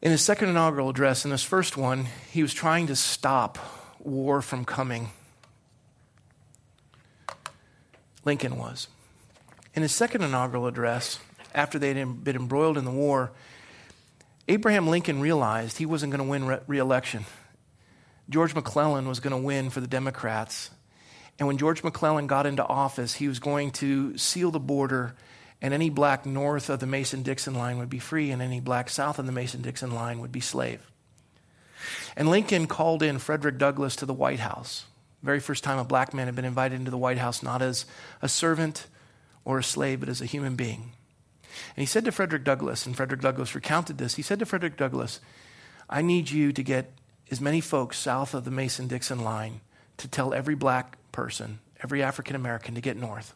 [0.00, 3.58] In his second inaugural address, in his first one, he was trying to stop
[4.06, 5.10] war from coming.
[8.24, 8.88] Lincoln was.
[9.74, 11.18] In his second inaugural address,
[11.54, 13.32] after they had been embroiled in the war,
[14.48, 17.24] Abraham Lincoln realized he wasn't going to win re election.
[18.28, 20.70] George McClellan was going to win for the Democrats.
[21.38, 25.14] And when George McClellan got into office, he was going to seal the border,
[25.60, 28.88] and any black north of the Mason Dixon line would be free, and any black
[28.88, 30.80] south of the Mason Dixon line would be slave.
[32.16, 34.86] And Lincoln called in Frederick Douglass to the White House.
[35.22, 37.86] Very first time a black man had been invited into the White House, not as
[38.22, 38.86] a servant
[39.44, 40.92] or a slave, but as a human being.
[41.74, 44.76] And he said to Frederick Douglass, and Frederick Douglass recounted this, he said to Frederick
[44.76, 45.20] Douglass,
[45.88, 46.92] I need you to get
[47.30, 49.60] as many folks south of the Mason Dixon line
[49.96, 53.34] to tell every black person, every African American to get north.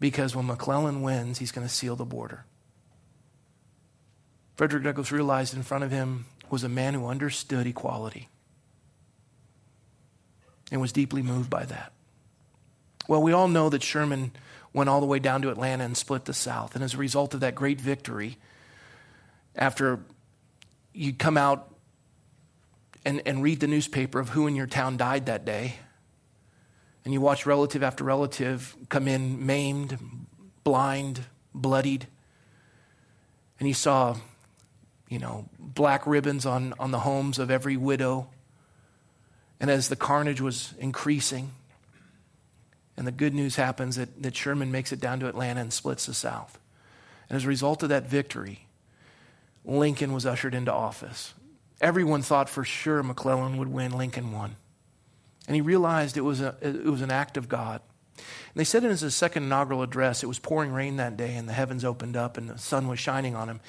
[0.00, 2.44] Because when McClellan wins, he's going to seal the border.
[4.56, 8.28] Frederick Douglass realized in front of him was a man who understood equality
[10.70, 11.92] and was deeply moved by that.
[13.08, 14.30] Well, we all know that Sherman
[14.72, 16.76] went all the way down to Atlanta and split the South.
[16.76, 18.38] And as a result of that great victory,
[19.56, 19.98] after
[20.92, 21.74] you come out
[23.04, 25.74] and, and read the newspaper of who in your town died that day,
[27.04, 29.98] and you watch relative after relative come in maimed,
[30.62, 32.06] blind, bloodied,
[33.58, 34.14] and you saw
[35.14, 38.26] you know, black ribbons on, on the homes of every widow.
[39.60, 41.52] And as the carnage was increasing,
[42.96, 46.06] and the good news happens that, that Sherman makes it down to Atlanta and splits
[46.06, 46.58] the South.
[47.28, 48.66] And as a result of that victory,
[49.64, 51.32] Lincoln was ushered into office.
[51.80, 53.96] Everyone thought for sure McClellan would win.
[53.96, 54.56] Lincoln won.
[55.46, 57.82] And he realized it was, a, it was an act of God.
[58.16, 61.48] And they said in his second inaugural address, it was pouring rain that day, and
[61.48, 63.60] the heavens opened up, and the sun was shining on him.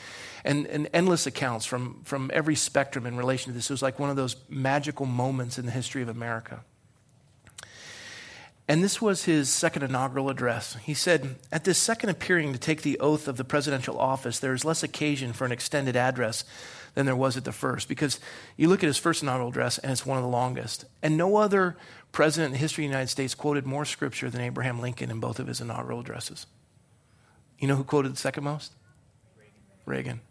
[0.43, 3.69] And, and endless accounts from, from every spectrum in relation to this.
[3.69, 6.63] It was like one of those magical moments in the history of America.
[8.67, 10.75] And this was his second inaugural address.
[10.83, 14.53] He said, At this second appearing to take the oath of the presidential office, there
[14.53, 16.43] is less occasion for an extended address
[16.95, 17.87] than there was at the first.
[17.87, 18.19] Because
[18.57, 20.85] you look at his first inaugural address, and it's one of the longest.
[21.03, 21.77] And no other
[22.11, 25.19] president in the history of the United States quoted more scripture than Abraham Lincoln in
[25.19, 26.47] both of his inaugural addresses.
[27.59, 28.73] You know who quoted the second most?
[29.85, 30.21] Reagan.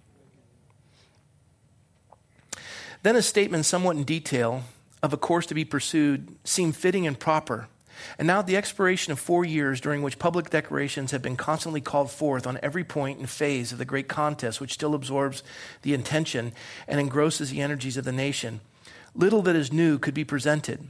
[3.02, 4.62] Then a statement, somewhat in detail,
[5.02, 7.68] of a course to be pursued seemed fitting and proper.
[8.18, 11.80] And now, at the expiration of four years, during which public declarations have been constantly
[11.80, 15.42] called forth on every point and phase of the great contest which still absorbs
[15.82, 16.52] the intention
[16.86, 18.60] and engrosses the energies of the nation,
[19.14, 20.86] little that is new could be presented.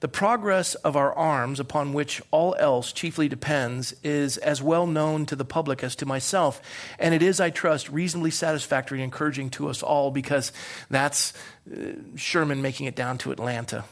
[0.00, 5.26] The progress of our arms, upon which all else chiefly depends, is as well known
[5.26, 6.62] to the public as to myself.
[7.00, 10.52] And it is, I trust, reasonably satisfactory and encouraging to us all because
[10.88, 11.32] that's
[11.72, 13.84] uh, Sherman making it down to Atlanta.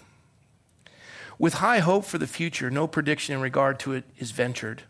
[1.38, 4.84] With high hope for the future, no prediction in regard to it is ventured.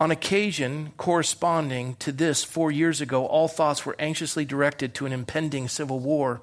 [0.00, 5.12] On occasion corresponding to this four years ago, all thoughts were anxiously directed to an
[5.12, 6.42] impending civil war.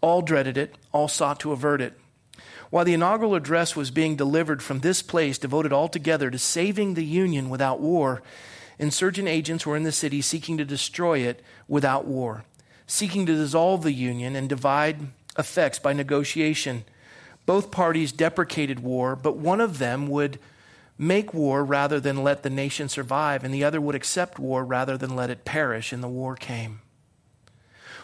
[0.00, 1.98] All dreaded it, all sought to avert it.
[2.70, 7.04] While the inaugural address was being delivered from this place, devoted altogether to saving the
[7.04, 8.22] Union without war,
[8.78, 12.44] insurgent agents were in the city seeking to destroy it without war,
[12.86, 15.08] seeking to dissolve the Union and divide
[15.38, 16.84] effects by negotiation.
[17.44, 20.38] Both parties deprecated war, but one of them would
[20.96, 24.96] make war rather than let the nation survive, and the other would accept war rather
[24.96, 26.80] than let it perish, and the war came.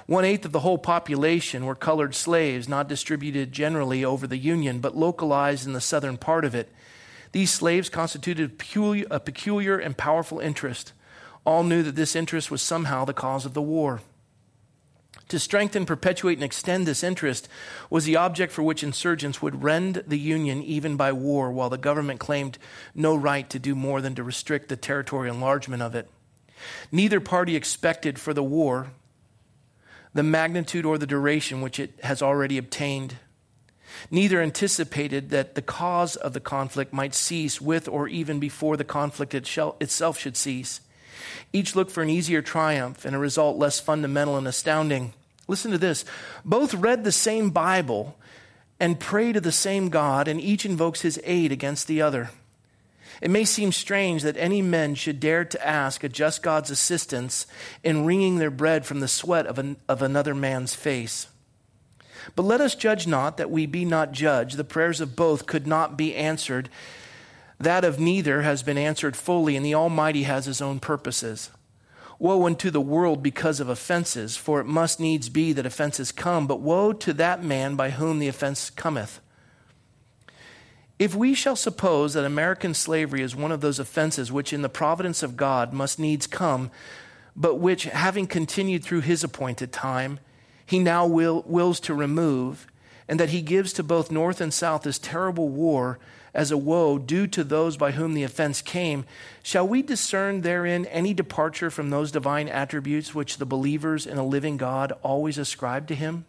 [0.07, 4.81] One eighth of the whole population were colored slaves, not distributed generally over the Union,
[4.81, 6.73] but localized in the southern part of it.
[7.33, 8.53] These slaves constituted
[9.11, 10.95] a peculiar and powerful interest.
[11.45, 14.01] All knew that this interest was somehow the cause of the war.
[15.29, 17.49] To strengthen, perpetuate, and extend this interest
[17.91, 21.77] was the object for which insurgents would rend the Union even by war, while the
[21.77, 22.57] government claimed
[22.95, 26.09] no right to do more than to restrict the territorial enlargement of it.
[26.91, 28.89] Neither party expected for the war
[30.15, 33.17] the magnitude or the duration which it has already obtained.
[34.11, 38.85] Neither anticipated that the cause of the conflict might cease with or even before the
[38.85, 40.81] conflict itself should cease.
[41.53, 45.13] Each looked for an easier triumph and a result less fundamental and astounding.
[45.49, 46.05] Listen to this.
[46.45, 48.17] Both read the same Bible
[48.79, 52.31] and pray to the same God, and each invokes his aid against the other.
[53.21, 57.47] It may seem strange that any men should dare to ask a just God's assistance
[57.83, 61.27] in wringing their bread from the sweat of, an, of another man's face.
[62.37, 64.57] But let us judge not that we be not judged.
[64.57, 66.69] The prayers of both could not be answered.
[67.59, 71.51] That of neither has been answered fully, and the Almighty has his own purposes.
[72.19, 76.47] Woe unto the world because of offenses, for it must needs be that offenses come,
[76.47, 79.21] but woe to that man by whom the offense cometh.
[80.99, 84.69] If we shall suppose that American slavery is one of those offenses which, in the
[84.69, 86.73] providence of God, must needs come,
[87.37, 90.19] but which, having continued through his appointed time,
[90.67, 92.67] he now will, wills to remove,
[93.07, 96.01] and that he gives to both North and South this terrible war
[96.35, 99.05] as a woe due to those by whom the offense came,
[99.43, 104.27] shall we discern therein any departure from those divine attributes which the believers in a
[104.27, 106.25] living God always ascribe to him?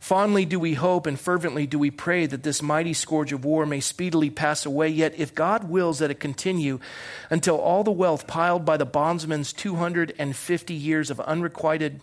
[0.00, 3.66] Fondly do we hope and fervently do we pray that this mighty scourge of war
[3.66, 4.88] may speedily pass away.
[4.88, 6.80] Yet, if God wills that it continue
[7.30, 12.00] until all the wealth piled by the bondsman's 250 years of unrequited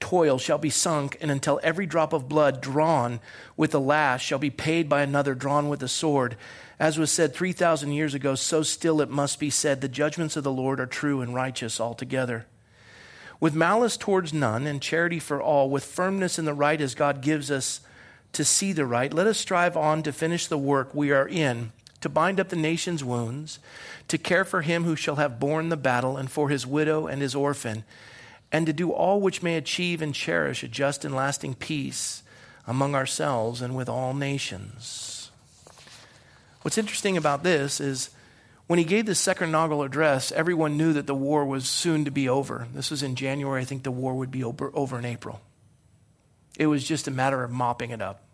[0.00, 3.20] toil shall be sunk, and until every drop of blood drawn
[3.56, 6.36] with the lash shall be paid by another drawn with the sword.
[6.78, 10.44] As was said 3,000 years ago, so still it must be said the judgments of
[10.44, 12.46] the Lord are true and righteous altogether
[13.40, 17.20] with malice towards none and charity for all, with firmness in the right as God
[17.20, 17.80] gives us
[18.32, 21.72] to see the right, let us strive on to finish the work we are in,
[22.00, 23.58] to bind up the nation's wounds,
[24.08, 27.22] to care for him who shall have borne the battle, and for his widow and
[27.22, 27.84] his orphan,
[28.50, 32.22] and to do all which may achieve and cherish a just and lasting peace
[32.66, 35.30] among ourselves and with all nations.
[36.62, 38.10] What's interesting about this is
[38.66, 42.10] when he gave the second inaugural address, everyone knew that the war was soon to
[42.10, 42.68] be over.
[42.74, 43.62] This was in January.
[43.62, 45.40] I think the war would be over, over in April.
[46.58, 48.24] It was just a matter of mopping it up.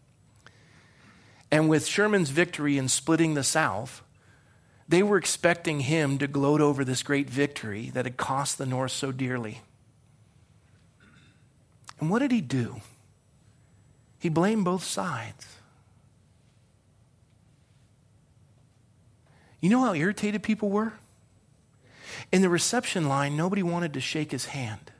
[1.50, 4.02] And with Sherman's victory in splitting the South,
[4.88, 8.90] they were expecting him to gloat over this great victory that had cost the North
[8.90, 9.60] so dearly.
[12.00, 12.80] And what did he do?
[14.18, 15.46] He blamed both sides.
[19.60, 20.92] You know how irritated people were?
[22.30, 24.92] In the reception line, nobody wanted to shake his hand.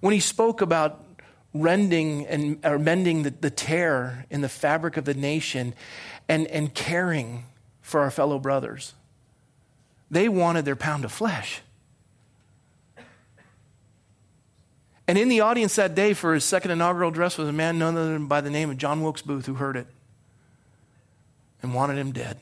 [0.00, 1.04] When he spoke about
[1.54, 5.74] rending and or mending the, the tear in the fabric of the nation
[6.28, 7.44] and, and caring
[7.80, 8.94] for our fellow brothers,
[10.10, 11.62] they wanted their pound of flesh.
[15.08, 17.96] And in the audience that day for his second inaugural address was a man none
[17.96, 19.86] other than by the name of John Wilkes Booth who heard it
[21.62, 22.38] and wanted him dead.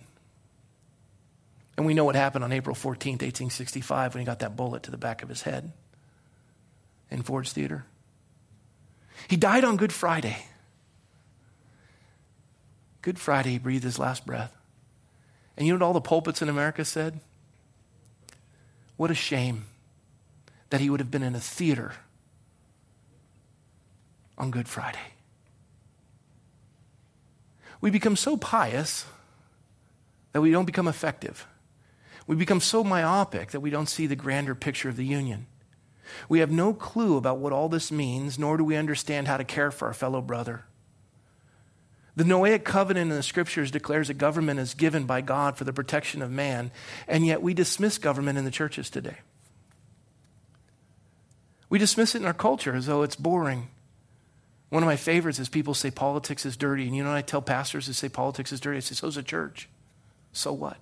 [1.77, 4.91] And we know what happened on April 14th, 1865, when he got that bullet to
[4.91, 5.73] the back of his head
[7.09, 7.85] in Ford's Theater.
[9.29, 10.37] He died on Good Friday.
[13.01, 14.57] Good Friday, he breathed his last breath.
[15.57, 17.21] And you know what all the pulpits in America said?
[18.97, 19.67] What a shame
[20.71, 21.93] that he would have been in a theater
[24.39, 24.99] on Good Friday.
[27.81, 29.07] We become so pious
[30.33, 31.47] that we don't become effective.
[32.27, 35.47] We become so myopic that we don't see the grander picture of the union.
[36.29, 39.45] We have no clue about what all this means, nor do we understand how to
[39.45, 40.65] care for our fellow brother.
[42.17, 45.73] The Noahic covenant in the scriptures declares that government is given by God for the
[45.73, 46.71] protection of man,
[47.07, 49.19] and yet we dismiss government in the churches today.
[51.69, 53.69] We dismiss it in our culture as though it's boring.
[54.69, 56.87] One of my favorites is people say politics is dirty.
[56.87, 58.79] And you know I tell pastors who say politics is dirty?
[58.79, 59.69] I say, so's a church.
[60.33, 60.79] So what?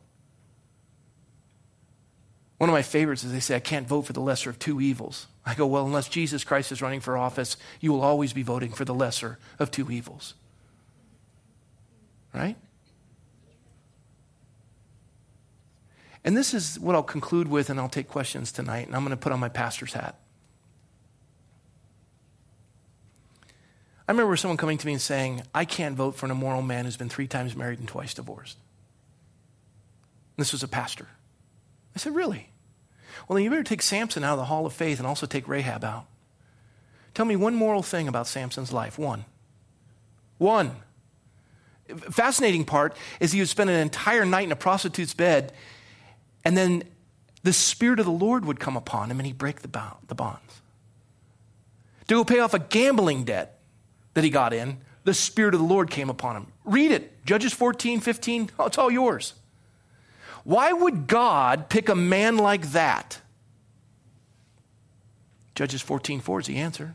[2.58, 4.80] One of my favorites is they say, I can't vote for the lesser of two
[4.80, 5.26] evils.
[5.44, 8.72] I go, well, unless Jesus Christ is running for office, you will always be voting
[8.72, 10.34] for the lesser of two evils.
[12.32, 12.56] Right?
[16.24, 19.10] And this is what I'll conclude with, and I'll take questions tonight, and I'm going
[19.10, 20.18] to put on my pastor's hat.
[24.06, 26.84] I remember someone coming to me and saying, I can't vote for an immoral man
[26.84, 28.58] who's been three times married and twice divorced.
[30.36, 31.08] This was a pastor.
[31.94, 32.50] I said, Really?
[33.28, 35.48] Well, then you better take Samson out of the hall of faith and also take
[35.48, 36.06] Rahab out.
[37.14, 38.98] Tell me one moral thing about Samson's life.
[38.98, 39.24] One.
[40.38, 40.72] One.
[42.10, 45.52] Fascinating part is he would spend an entire night in a prostitute's bed,
[46.44, 46.82] and then
[47.44, 50.62] the Spirit of the Lord would come upon him and he'd break the, bonds.
[52.08, 53.53] To go pay off a gambling debt
[54.14, 56.46] that he got in, the Spirit of the Lord came upon him.
[56.64, 57.24] Read it.
[57.24, 59.34] Judges 14, 15, it's all yours.
[60.44, 63.20] Why would God pick a man like that?
[65.54, 66.94] Judges 14 4 is the answer.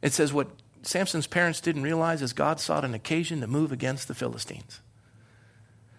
[0.00, 0.48] It says what
[0.82, 4.80] Samson's parents didn't realize is God sought an occasion to move against the Philistines.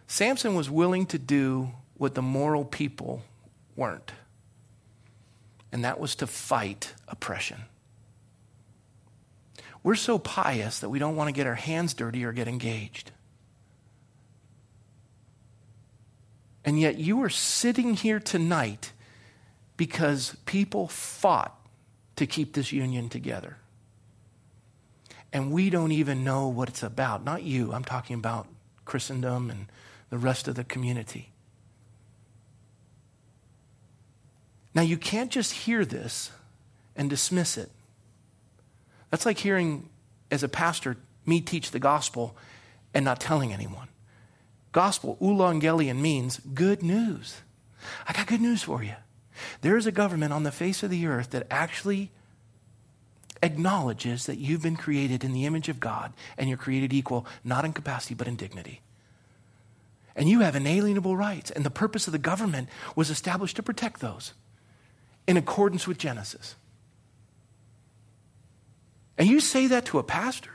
[0.07, 3.21] Samson was willing to do what the moral people
[3.75, 4.13] weren't,
[5.71, 7.65] and that was to fight oppression.
[9.83, 13.11] We're so pious that we don't want to get our hands dirty or get engaged.
[16.65, 18.91] And yet you are sitting here tonight
[19.77, 21.55] because people fought
[22.17, 23.57] to keep this union together.
[25.31, 27.23] And we don't even know what it's about.
[27.23, 28.47] Not you, I'm talking about
[28.83, 29.67] Christendom and
[30.09, 31.31] the rest of the community.
[34.73, 36.31] Now, you can't just hear this
[36.95, 37.71] and dismiss it.
[39.09, 39.89] That's like hearing,
[40.31, 42.35] as a pastor, me teach the gospel
[42.93, 43.87] and not telling anyone.
[44.71, 47.41] Gospel, euangelion, means good news.
[48.07, 48.95] I got good news for you.
[49.61, 52.11] There is a government on the face of the earth that actually
[53.41, 57.65] acknowledges that you've been created in the image of God and you're created equal, not
[57.65, 58.81] in capacity, but in dignity.
[60.15, 61.49] And you have inalienable rights.
[61.49, 64.33] And the purpose of the government was established to protect those
[65.27, 66.55] in accordance with Genesis.
[69.19, 70.53] And you say that to a pastor,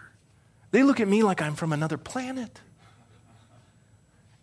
[0.71, 2.61] they look at me like I'm from another planet.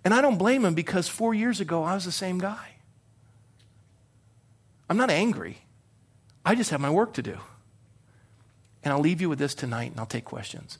[0.05, 2.75] And I don't blame them because four years ago I was the same guy.
[4.87, 5.57] I'm not angry.
[6.45, 7.37] I just have my work to do.
[8.83, 10.77] And I'll leave you with this tonight and I'll take questions.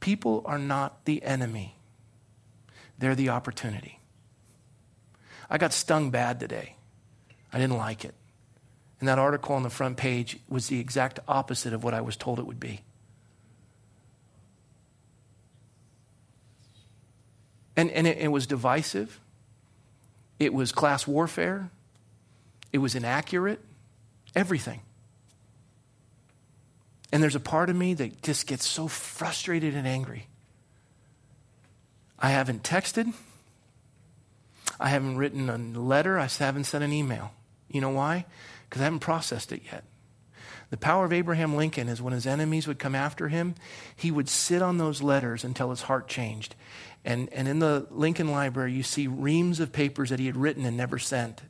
[0.00, 1.76] People are not the enemy,
[2.98, 4.00] they're the opportunity.
[5.48, 6.76] I got stung bad today.
[7.52, 8.14] I didn't like it.
[8.98, 12.16] And that article on the front page was the exact opposite of what I was
[12.16, 12.80] told it would be.
[17.76, 19.20] And, and it, it was divisive,
[20.38, 21.70] it was class warfare,
[22.72, 23.60] it was inaccurate,
[24.34, 24.80] everything.
[27.12, 30.26] And there's a part of me that just gets so frustrated and angry.
[32.18, 33.12] I haven't texted.
[34.80, 36.18] I haven't written a letter.
[36.18, 37.32] I haven't sent an email.
[37.68, 38.26] You know why?
[38.68, 39.84] Because I haven't processed it yet.
[40.70, 43.54] The power of Abraham Lincoln is when his enemies would come after him,
[43.94, 46.56] he would sit on those letters until his heart changed.
[47.04, 50.64] And, and in the Lincoln Library, you see reams of papers that he had written
[50.64, 51.42] and never sent.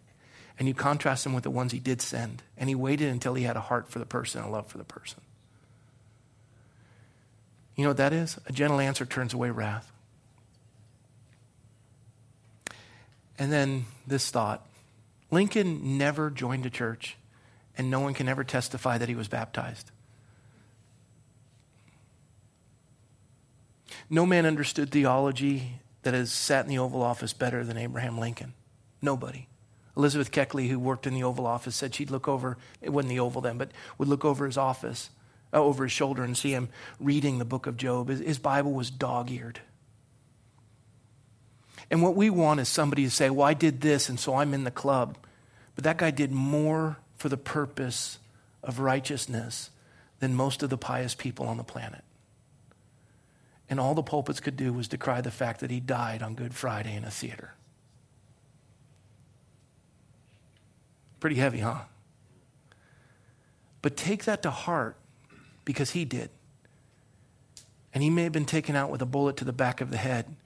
[0.59, 2.43] And you contrast them with the ones he did send.
[2.59, 4.85] And he waited until he had a heart for the person, a love for the
[4.85, 5.21] person.
[7.75, 8.39] You know what that is?
[8.47, 9.91] A gentle answer turns away wrath.
[13.39, 14.66] And then this thought
[15.37, 17.19] Lincoln never joined a church,
[17.77, 19.91] and no one can ever testify that he was baptized.
[24.09, 25.73] No man understood theology
[26.05, 28.55] that has sat in the Oval Office better than Abraham Lincoln.
[29.03, 29.47] Nobody.
[29.95, 33.21] Elizabeth Keckley, who worked in the Oval Office, said she'd look over, it wasn't the
[33.21, 35.11] Oval then, but would look over his office,
[35.53, 38.09] uh, over his shoulder, and see him reading the book of Job.
[38.09, 39.61] His, his Bible was dog eared.
[41.91, 44.55] And what we want is somebody to say, Well, I did this, and so I'm
[44.55, 45.17] in the club.
[45.75, 48.19] But that guy did more for the purpose
[48.63, 49.71] of righteousness
[50.21, 52.03] than most of the pious people on the planet.
[53.69, 56.55] And all the pulpits could do was decry the fact that he died on Good
[56.55, 57.55] Friday in a theater.
[61.21, 61.81] Pretty heavy, huh?
[63.83, 64.97] But take that to heart
[65.65, 66.31] because he did.
[67.93, 69.97] And he may have been taken out with a bullet to the back of the
[69.97, 70.37] head,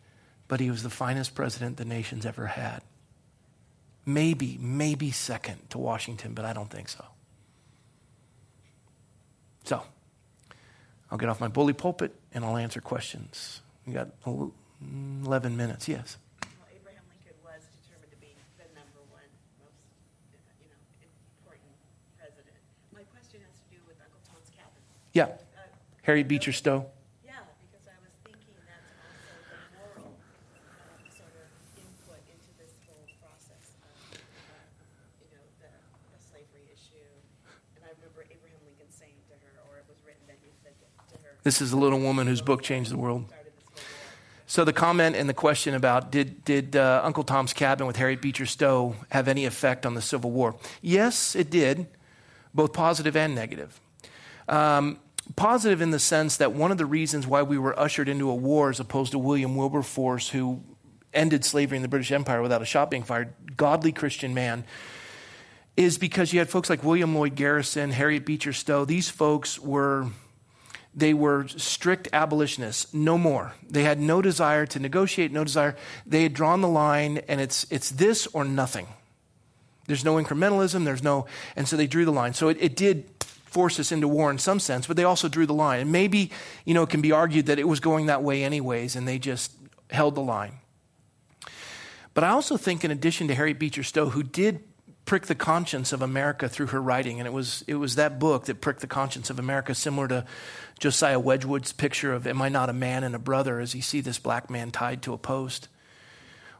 [0.51, 2.83] but he was the finest president the nation's ever had.
[4.05, 7.05] Maybe, maybe second to Washington, but I don't think so.
[9.63, 9.85] So,
[11.09, 13.61] I'll get off my bully pulpit and I'll answer questions.
[13.87, 15.87] We got 11 minutes.
[15.87, 16.17] Yes.
[16.59, 19.23] Well, Abraham Lincoln was determined to be the number one
[19.63, 19.79] most,
[20.59, 21.71] you know, important
[22.19, 22.59] president.
[22.91, 24.83] My question has to do with Uncle Tom's Cabin.
[25.15, 25.31] Yeah.
[25.55, 25.71] Uh,
[26.03, 26.91] Harriet Beecher Stowe.
[27.23, 31.47] yeah, because I was thinking that's also the moral um, sort of
[31.77, 34.65] input into this whole process of, uh,
[35.23, 35.71] you know, the,
[36.15, 37.11] the slavery issue.
[37.79, 40.75] And I remember Abraham Lincoln saying to her, or it was written that he said
[40.79, 43.29] to her, This is a little woman whose book changed the world.
[43.29, 43.35] the.
[44.47, 48.21] So the comment and the question about did did uh, Uncle Tom's Cabin with Harriet
[48.21, 50.57] Beecher Stowe have any effect on the Civil War?
[50.83, 51.87] Yes, it did,
[52.53, 53.81] both positive and negative.
[54.49, 54.99] Um,
[55.37, 58.35] positive in the sense that one of the reasons why we were ushered into a
[58.35, 60.63] war, as opposed to William Wilberforce, who
[61.15, 64.65] ended slavery in the British Empire without a shot being fired, godly Christian man,
[65.77, 68.85] is because you had folks like William Lloyd Garrison, Harriet Beecher Stowe.
[68.85, 70.09] These folks were
[70.95, 73.55] they were strict abolitionists, no more.
[73.69, 75.77] They had no desire to negotiate, no desire.
[76.05, 78.89] They had drawn the line, and it's, it's this or nothing.
[79.87, 81.27] There's no incrementalism, there's no,
[81.57, 82.35] and so they drew the line.
[82.35, 85.47] So it, it did force us into war in some sense, but they also drew
[85.47, 85.81] the line.
[85.81, 86.31] And maybe,
[86.65, 89.19] you know, it can be argued that it was going that way anyways, and they
[89.19, 89.53] just
[89.91, 90.55] held the line.
[92.15, 94.63] But I also think, in addition to Harriet Beecher Stowe, who did
[95.11, 98.45] prick the conscience of America through her writing, and it was, it was that book
[98.45, 100.25] that pricked the conscience of America, similar to
[100.79, 104.01] Josiah Wedgwood's picture of Am I Not a Man and a Brother, as you see
[104.01, 105.67] this black man tied to a post,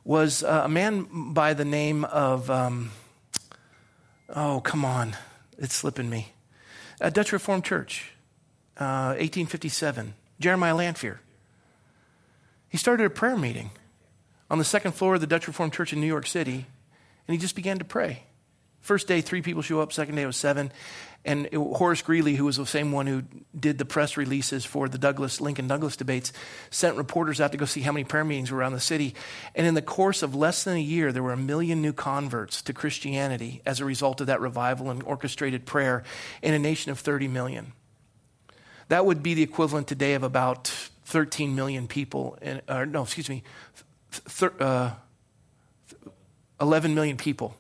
[0.03, 2.91] was uh, a man by the name of, um,
[4.31, 5.15] oh, come on,
[5.57, 6.33] it's slipping me.
[7.01, 8.11] A Dutch Reformed Church,
[8.79, 11.21] uh, 1857, Jeremiah Lanphier.
[12.69, 13.71] He started a prayer meeting
[14.51, 16.67] on the second floor of the Dutch Reformed Church in New York City,
[17.29, 18.25] and he just began to pray.
[18.81, 19.93] First day, three people show up.
[19.93, 20.73] Second day, it was seven.
[21.23, 23.23] And it, Horace Greeley, who was the same one who
[23.59, 26.33] did the press releases for the Douglas Lincoln Douglas debates,
[26.71, 29.15] sent reporters out to go see how many prayer meetings were around the city.
[29.55, 32.63] And in the course of less than a year, there were a million new converts
[32.63, 36.05] to Christianity as a result of that revival and orchestrated prayer
[36.41, 37.73] in a nation of 30 million.
[38.89, 40.69] That would be the equivalent today of about
[41.05, 42.39] 13 million people.
[42.41, 43.43] In, or no, excuse me,
[44.39, 44.93] th- uh,
[46.61, 47.55] 11 million people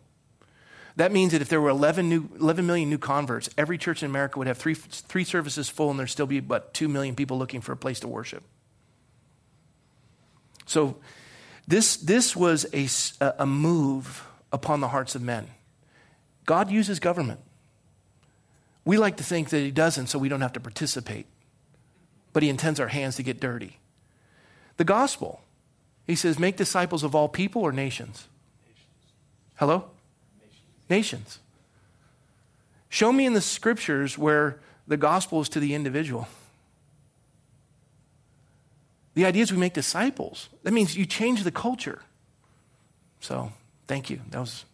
[1.01, 4.11] that means that if there were 11, new, 11 million new converts, every church in
[4.11, 7.39] America would have three, three services full, and there'd still be about 2 million people
[7.39, 8.43] looking for a place to worship.
[10.67, 10.97] So,
[11.67, 15.49] this, this was a, a move upon the hearts of men.
[16.45, 17.41] God uses government.
[18.85, 21.27] We like to think that He doesn't, so we don't have to participate.
[22.33, 23.79] But He intends our hands to get dirty.
[24.77, 25.41] The gospel,
[26.07, 28.27] He says, make disciples of all people or nations?
[29.57, 29.91] Hello?
[30.91, 31.39] Nations.
[32.89, 36.27] Show me in the scriptures where the gospel is to the individual.
[39.15, 40.49] The idea is we make disciples.
[40.63, 42.03] That means you change the culture.
[43.21, 43.53] So,
[43.87, 44.21] thank you.
[44.31, 44.65] That was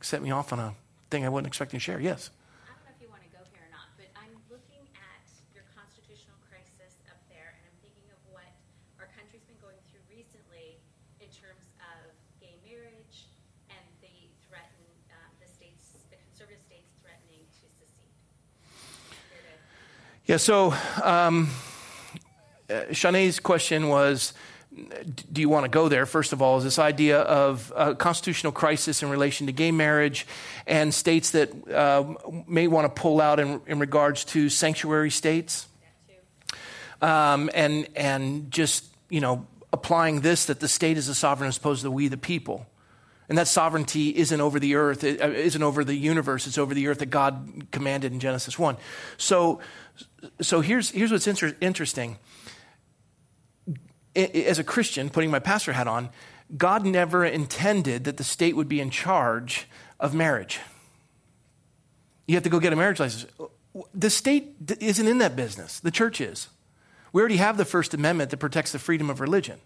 [0.00, 0.74] set me off on a
[1.10, 2.00] thing I wasn't expecting to share.
[2.00, 2.30] Yes.
[2.64, 5.26] I don't know if you want to go here or not, but I'm looking at
[5.54, 8.48] your constitutional crisis up there, and I'm thinking of what
[9.02, 10.80] our country's been going through recently
[11.20, 13.28] in terms of gay marriage
[13.68, 18.14] and the threaten, um, the states, the conservative states threatening to secede.
[19.34, 19.60] Here to-
[20.26, 21.50] Yeah, so um,
[22.68, 24.32] uh, Shanae's question was
[25.32, 26.04] do you want to go there?
[26.04, 30.26] First of all, is this idea of a constitutional crisis in relation to gay marriage
[30.66, 32.12] and states that uh,
[32.46, 35.66] may want to pull out in, in regards to sanctuary states?
[37.02, 41.56] um, and and just you know applying this that the state is a sovereign as
[41.56, 42.66] opposed to we the people,
[43.28, 46.74] and that sovereignty isn't over the earth, it uh, isn't over the universe, it's over
[46.74, 48.76] the earth that God commanded in Genesis one.
[49.16, 49.60] So,
[50.40, 52.18] so here's here's what's inter- interesting.
[54.14, 56.08] As a Christian, putting my pastor hat on,
[56.56, 59.68] God never intended that the state would be in charge
[60.00, 60.60] of marriage.
[62.26, 63.30] You have to go get a marriage license.
[63.94, 65.80] The state isn't in that business.
[65.80, 66.48] The church is.
[67.12, 69.60] We already have the First Amendment that protects the freedom of religion.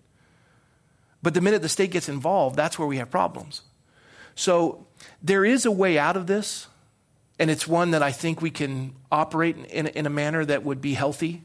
[1.22, 3.62] But the minute the state gets involved, that's where we have problems.
[4.34, 4.86] So
[5.22, 6.66] there is a way out of this,
[7.38, 10.80] and it's one that I think we can operate in, in a manner that would
[10.80, 11.42] be healthy.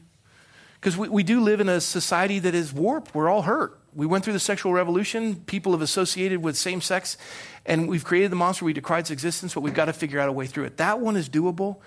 [0.80, 3.14] Because we, we do live in a society that is warped.
[3.14, 3.78] We're all hurt.
[3.94, 5.36] We went through the sexual revolution.
[5.36, 7.16] People have associated with same sex,
[7.64, 8.64] and we've created the monster.
[8.64, 10.76] We decried its existence, but we've got to figure out a way through it.
[10.76, 11.78] That one is doable.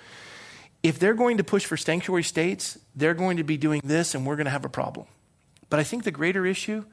[0.82, 4.26] If they're going to push for sanctuary states, they're going to be doing this, and
[4.26, 5.06] we're going to have a problem.
[5.70, 6.86] But I think the greater issue,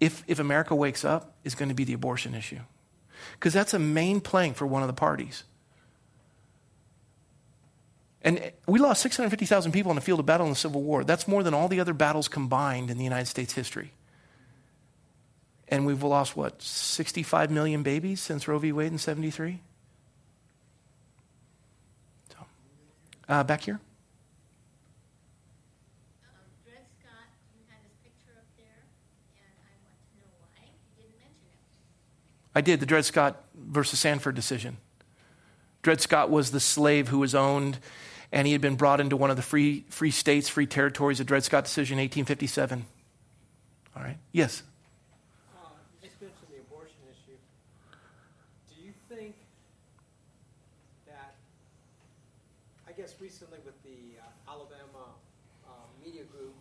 [0.00, 2.60] if, if America wakes up, is going to be the abortion issue.
[3.34, 5.44] Because that's a main plank for one of the parties.
[8.22, 11.04] And we lost 650,000 people in the field of battle in the Civil War.
[11.04, 13.92] That's more than all the other battles combined in the United States history.
[15.68, 18.72] And we've lost, what, 65 million babies since Roe v.
[18.72, 19.60] Wade in 73?
[22.30, 22.38] So,
[23.28, 23.78] uh, back here?
[26.24, 28.80] Um, Dred Scott, you had his picture up there,
[29.36, 31.60] and I want to know why you didn't mention it.
[32.58, 34.78] I did, the Dred Scott versus Sanford decision.
[35.82, 37.78] Dred Scott was the slave who was owned,
[38.32, 41.24] and he had been brought into one of the free, free states, free territories, the
[41.24, 42.84] Dred Scott decision, 1857.
[43.96, 44.16] All right?
[44.32, 44.64] Yes?
[45.54, 45.68] Uh,
[46.02, 47.38] you just mentioned the abortion issue.
[48.74, 49.36] Do you think
[51.06, 51.36] that,
[52.88, 55.14] I guess recently with the uh, Alabama
[55.64, 55.70] uh,
[56.04, 56.56] media group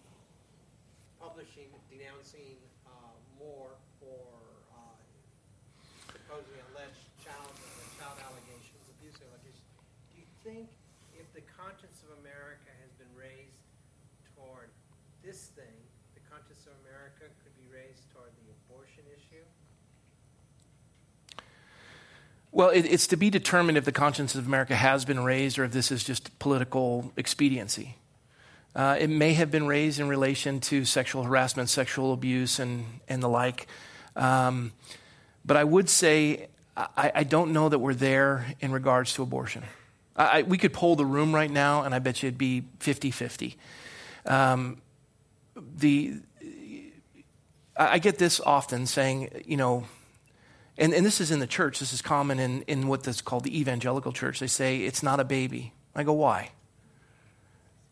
[1.19, 2.53] publishing, denouncing
[2.85, 2.89] uh,
[3.39, 4.21] Moore for
[4.77, 4.77] uh,
[6.27, 9.63] supposedly alleged child, uh, child allegations, abuse allegations,
[10.11, 10.67] do you think
[11.15, 13.63] if the conscience of America has been raised
[14.35, 14.67] toward
[15.23, 15.71] this thing,
[16.19, 19.47] the conscience of America could be raised toward the abortion issue?
[22.57, 25.65] Well, it, it's to be determined if the conscience of America has been raised or
[25.65, 27.97] if this is just political expediency.
[28.75, 33.21] Uh, it may have been raised in relation to sexual harassment, sexual abuse, and, and
[33.21, 33.67] the like.
[34.15, 34.71] Um,
[35.45, 39.61] but I would say I, I don't know that we're there in regards to abortion.
[40.15, 43.11] I, we could poll the room right now, and I bet you it'd be 50
[43.11, 43.55] 50.
[44.25, 44.81] Um,
[45.55, 46.15] the,
[47.77, 49.83] I get this often saying, you know,
[50.77, 53.43] and, and this is in the church, this is common in, in what is called
[53.43, 54.39] the evangelical church.
[54.39, 55.73] They say, it's not a baby.
[55.95, 56.51] I go, why?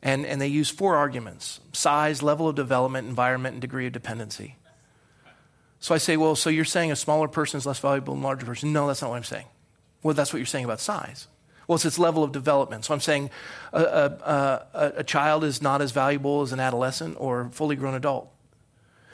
[0.03, 4.55] And, and they use four arguments size, level of development, environment, and degree of dependency.
[5.79, 8.25] So I say, well, so you're saying a smaller person is less valuable than a
[8.25, 8.71] larger person?
[8.71, 9.45] No, that's not what I'm saying.
[10.03, 11.27] Well, that's what you're saying about size.
[11.67, 12.85] Well, it's its level of development.
[12.85, 13.31] So I'm saying
[13.73, 17.95] a, a, a, a child is not as valuable as an adolescent or fully grown
[17.95, 18.31] adult.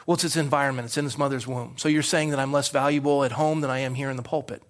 [0.06, 1.76] Well, it's its environment, it's in its mother's womb.
[1.78, 4.24] So you're saying that I'm less valuable at home than I am here in the
[4.24, 4.64] pulpit.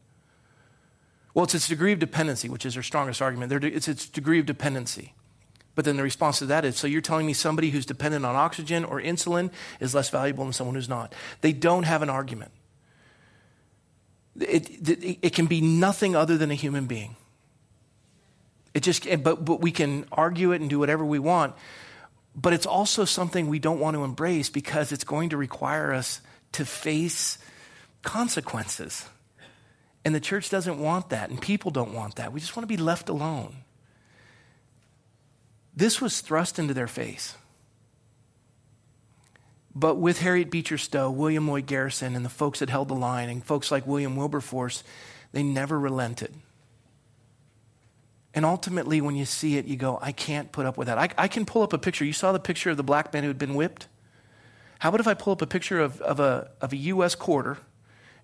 [1.33, 3.51] Well, it's its degree of dependency, which is their strongest argument.
[3.63, 5.13] It's its degree of dependency.
[5.73, 8.35] But then the response to that is so you're telling me somebody who's dependent on
[8.35, 11.15] oxygen or insulin is less valuable than someone who's not.
[11.39, 12.51] They don't have an argument.
[14.39, 17.15] It, it, it can be nothing other than a human being.
[18.73, 21.55] It just, but, but we can argue it and do whatever we want.
[22.35, 26.21] But it's also something we don't want to embrace because it's going to require us
[26.53, 27.37] to face
[28.03, 29.05] consequences.
[30.03, 32.33] And the church doesn't want that, and people don't want that.
[32.33, 33.57] We just want to be left alone.
[35.75, 37.35] This was thrust into their face.
[39.73, 43.29] But with Harriet Beecher Stowe, William Lloyd Garrison, and the folks that held the line,
[43.29, 44.83] and folks like William Wilberforce,
[45.31, 46.33] they never relented.
[48.33, 50.97] And ultimately, when you see it, you go, I can't put up with that.
[50.97, 52.05] I, I, can pull up a picture.
[52.05, 53.87] You saw the picture of the black man who had been whipped?
[54.79, 57.13] How about if I pull up a picture of, of, a, of a U.S.
[57.13, 57.57] quarter,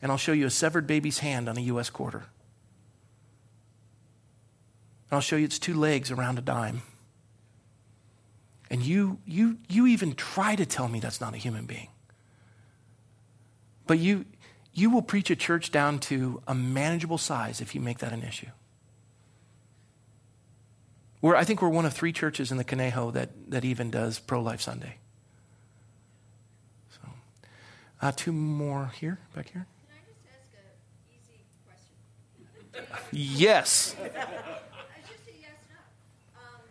[0.01, 1.89] and I'll show you a severed baby's hand on a U.S.
[1.89, 2.19] quarter?
[5.09, 6.83] And I'll show you its two legs around a dime.
[8.69, 11.89] And you, you, you even try to tell me that's not a human being.
[13.85, 14.25] But you,
[14.73, 18.23] you will preach a church down to a manageable size if you make that an
[18.23, 18.47] issue.
[21.21, 24.19] We're, I think we're one of three churches in the Conejo that, that even does
[24.19, 24.97] Pro Life Sunday.
[26.89, 27.09] So,
[28.01, 29.65] uh, two more here, back here.
[29.87, 30.69] Can I just ask an
[31.09, 31.97] easy question?
[33.11, 33.95] Yes.
[34.03, 35.81] I just say yes, no.
[36.37, 36.61] Um,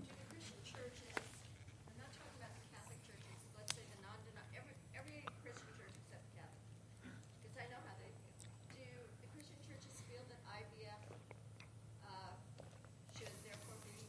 [0.00, 1.12] do the Christian churches,
[1.92, 4.16] I'm not talking about the Catholic churches, let's say the non
[4.56, 6.64] every, every Christian church except the Catholic,
[7.44, 8.08] because I know how they
[8.72, 9.04] feel.
[9.12, 11.02] Do the Christian churches feel that IVF
[12.08, 12.32] uh,
[13.20, 14.00] should therefore be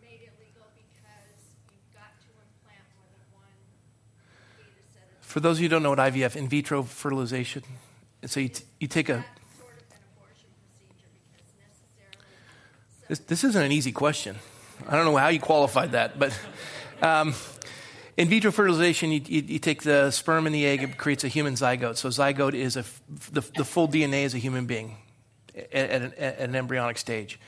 [0.00, 1.36] made illegal because
[1.72, 3.56] you've got to implant more than one
[4.56, 7.64] fetus at a For those of you who don't know what IVF, in vitro fertilization,
[8.22, 9.14] and so you, t- you take a.
[9.14, 9.24] that
[9.58, 14.36] sort of an abortion procedure because necessarily This, this isn't an easy question.
[14.88, 16.38] I don't know how you qualified that, but
[17.02, 17.34] um,
[18.16, 21.28] in vitro fertilization, you, you, you take the sperm and the egg, it creates a
[21.28, 21.96] human zygote.
[21.96, 23.02] So, zygote is a, f-
[23.32, 24.96] the, the full DNA as a human being
[25.56, 27.40] at, at, an, at an embryonic stage.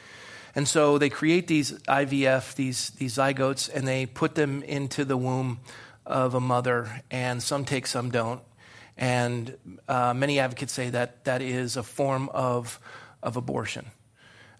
[0.56, 5.16] And so they create these IVF, these, these zygotes, and they put them into the
[5.16, 5.60] womb
[6.08, 8.40] of a mother, and some take, some don't.
[8.96, 9.56] And
[9.86, 12.80] uh, many advocates say that that is a form of,
[13.22, 13.86] of abortion.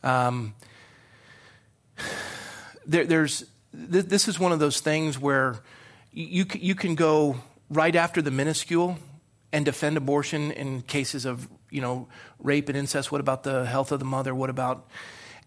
[0.04, 0.54] Um,
[2.86, 3.44] there, there's,
[3.90, 5.58] th- this is one of those things where
[6.12, 8.98] you, c- you can go right after the minuscule
[9.52, 13.10] and defend abortion in cases of you know rape and incest.
[13.10, 14.34] What about the health of the mother?
[14.34, 14.86] What about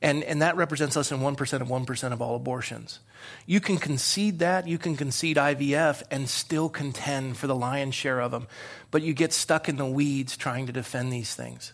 [0.02, 3.00] And, and that represents less than 1% of 1% of all abortions.
[3.46, 8.20] You can concede that, you can concede IVF, and still contend for the lion's share
[8.20, 8.48] of them.
[8.90, 11.74] But you get stuck in the weeds trying to defend these things.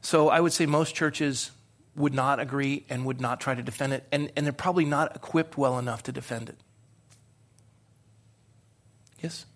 [0.00, 1.50] So I would say most churches
[1.96, 5.16] would not agree and would not try to defend it, and, and they're probably not
[5.16, 6.56] equipped well enough to defend it.
[9.20, 9.46] Yes?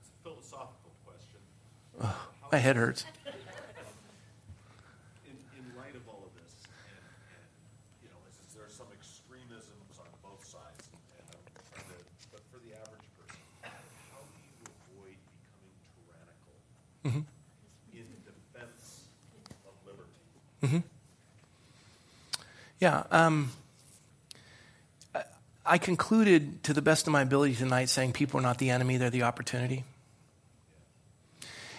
[0.00, 1.38] It's a philosophical question.
[2.50, 3.04] My head hurts.
[5.24, 7.46] In, in light of all of this, and, and,
[8.02, 10.90] you know, is, is there some extremisms on both sides?
[10.90, 12.02] And I'm trying to,
[12.34, 15.70] but for the average person, how do you avoid becoming
[17.04, 17.24] tyrannical
[17.92, 19.04] in defense
[19.66, 20.82] of liberty?
[22.80, 23.04] Yeah.
[23.10, 23.52] Um,
[25.14, 25.24] I-
[25.64, 28.96] I concluded to the best of my ability tonight saying people are not the enemy,
[28.96, 29.84] they're the opportunity.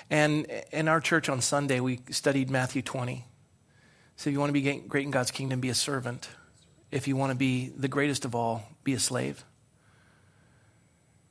[0.09, 3.25] And in our church on Sunday, we studied Matthew 20.
[4.17, 6.29] So if you want to be great in God's kingdom, be a servant.
[6.91, 9.43] If you want to be the greatest of all, be a slave.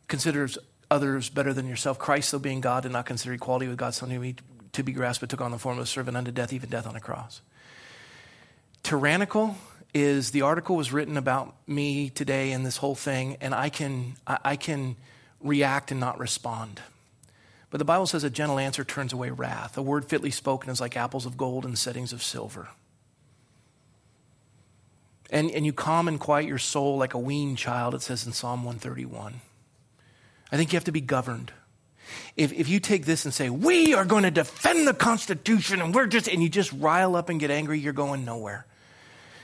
[0.08, 0.58] Considers
[0.90, 1.98] others better than yourself.
[1.98, 4.36] Christ, though being God, did not consider equality with God something
[4.72, 6.86] to be, grasped, but took on the form of a servant unto death, even death
[6.86, 7.40] on a cross.
[8.82, 9.56] Tyrannical
[9.94, 14.14] is the article was written about me today and this whole thing, and I can,
[14.26, 14.96] I, can
[15.40, 16.80] react and not respond.
[17.70, 19.78] But the Bible says a gentle answer turns away wrath.
[19.78, 22.68] A word fitly spoken is like apples of gold in settings of silver.
[25.30, 28.32] And, and you calm and quiet your soul like a weaned child, it says in
[28.32, 29.40] Psalm 131.
[30.52, 31.52] I think you have to be governed.
[32.36, 35.94] If, if you take this and say, we are going to defend the Constitution and
[35.94, 38.66] we're just, and you just rile up and get angry, you're going nowhere.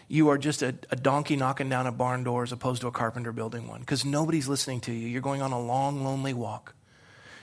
[0.09, 2.93] You are just a, a donkey knocking down a barn door as opposed to a
[2.93, 5.07] carpenter building one because nobody's listening to you.
[5.07, 6.75] You're going on a long, lonely walk.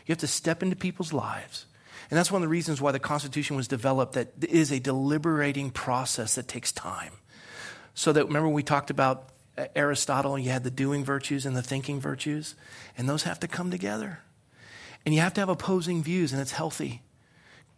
[0.06, 1.66] You have to step into people's lives.
[2.10, 4.80] And that's one of the reasons why the Constitution was developed, that it is a
[4.80, 7.14] deliberating process that takes time.
[7.94, 9.30] So that, remember, we talked about
[9.76, 12.56] Aristotle, you had the doing virtues and the thinking virtues,
[12.98, 14.20] and those have to come together.
[15.06, 17.02] And you have to have opposing views, and it's healthy.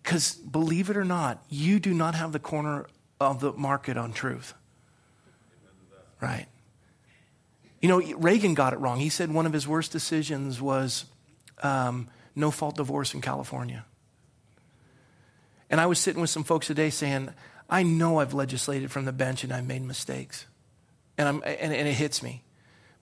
[0.04, 2.88] Because believe it or not, you do not have the corner
[3.20, 4.54] of the market on truth.
[6.22, 6.48] Right.
[7.82, 9.00] You know, Reagan got it wrong.
[9.00, 11.06] He said one of his worst decisions was
[11.64, 13.86] um, no fault divorce in California.
[15.70, 17.30] And I was sitting with some folks today saying,
[17.70, 20.46] I know I've legislated from the bench and I've made mistakes.
[21.20, 22.42] And, I'm, and, and it hits me.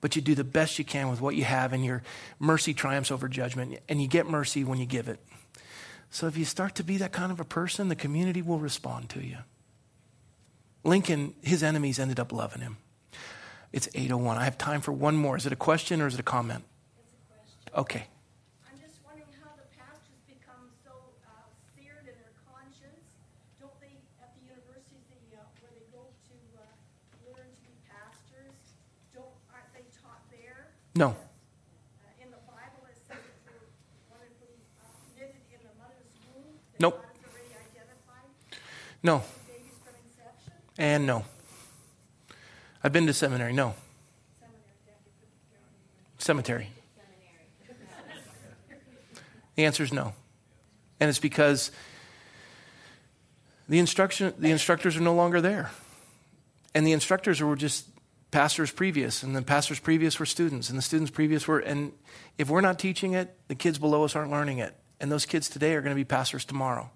[0.01, 2.03] But you do the best you can with what you have, and your
[2.38, 3.80] mercy triumphs over judgment.
[3.88, 5.20] And you get mercy when you give it.
[6.09, 9.09] So if you start to be that kind of a person, the community will respond
[9.11, 9.38] to you.
[10.84, 12.78] Lincoln, his enemies ended up loving him.
[13.74, 14.38] It's 801.
[14.38, 15.36] I have time for one more.
[15.36, 16.63] Is it a question or is it a comment?
[17.03, 17.59] It's a question.
[17.76, 18.07] Okay.
[18.63, 20.95] I'm just wondering how the pastors become so
[21.28, 23.03] uh, seared in their conscience.
[23.59, 26.63] Don't they, at the universities, the, uh, where they go to uh,
[27.36, 28.80] learn to be pastors,
[29.11, 30.72] don't, aren't they taught there?
[30.98, 31.10] No.
[31.10, 31.14] Uh,
[32.24, 33.54] In the Bible, it says that
[34.10, 34.30] one of
[35.16, 36.58] knitted in the mother's womb.
[36.80, 36.95] Nope.
[36.95, 38.30] God has already identified
[39.04, 39.20] No.
[39.20, 40.54] the babies from inception.
[40.80, 41.24] And no.
[42.84, 43.54] I've been to seminary.
[43.54, 43.76] No.
[44.39, 45.12] Seminary, thank you
[46.18, 46.70] for- Cemetery.
[49.56, 50.14] The answer is no.
[51.00, 51.72] And it's because
[53.70, 55.70] the, instruction, the instructors are no longer there.
[56.74, 57.87] And the instructors were just
[58.32, 61.59] pastors previous, and the pastors previous were students, and the students previous were.
[61.59, 61.93] And
[62.38, 64.75] if we're not teaching it, the kids below us aren't learning it.
[64.99, 66.89] And those kids today are going to be pastors tomorrow.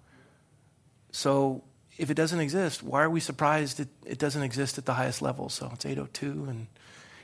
[1.12, 1.62] So
[1.98, 5.22] if it doesn't exist, why are we surprised it, it doesn't exist at the highest
[5.22, 5.48] level?
[5.48, 6.66] So it's 802, and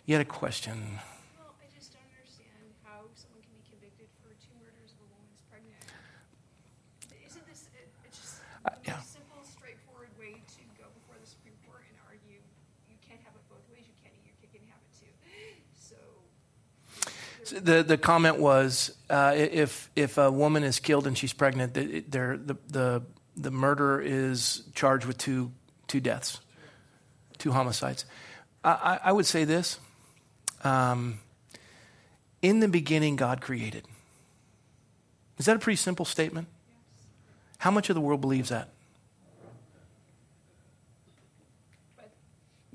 [0.06, 1.00] you had a question.
[1.36, 5.08] Well, I just don't understand how someone can be convicted for two murders of a
[5.08, 5.80] woman who's pregnant.
[7.26, 8.96] Isn't this, it- it's just Uh, the yeah.
[9.00, 12.38] most simple, straightforward way to go before the Supreme Court and argue,
[12.92, 15.12] you can't have it both ways, you can't eat your cake and have it too.
[15.74, 15.96] So,
[17.37, 21.74] So The, the comment was uh, if, if a woman is killed and she's pregnant,
[21.74, 23.02] the, the, the,
[23.36, 25.52] the murderer is charged with two,
[25.86, 26.40] two deaths,
[27.38, 28.04] two homicides.
[28.64, 29.78] I, I, I would say this
[30.64, 31.20] um,
[32.42, 33.84] In the beginning, God created.
[35.38, 36.48] Is that a pretty simple statement?
[37.58, 38.68] How much of the world believes that?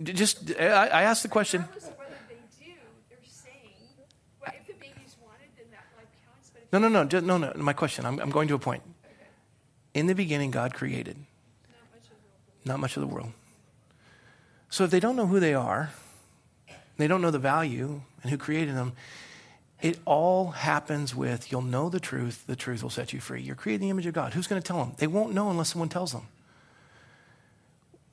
[0.02, 1.62] Just, I, I asked the question.
[1.62, 2.74] regardless of whether they do,
[3.10, 3.78] they're saying,
[4.42, 7.24] well, if the baby's wanted, then that life counts, but if No, no, no, just,
[7.24, 7.54] no, no.
[7.56, 8.04] My question.
[8.04, 8.82] I'm, I'm going to a point.
[9.94, 11.16] In the beginning, God created.
[12.66, 13.32] not much of the world.
[14.70, 15.92] So if they don't know who they are,
[16.98, 18.94] they don't know the value and who created them,
[19.84, 23.42] it all happens with you'll know the truth, the truth will set you free.
[23.42, 24.34] You're created the image of God.
[24.34, 24.94] Who's going to tell them?
[24.98, 26.24] They won't know unless someone tells them.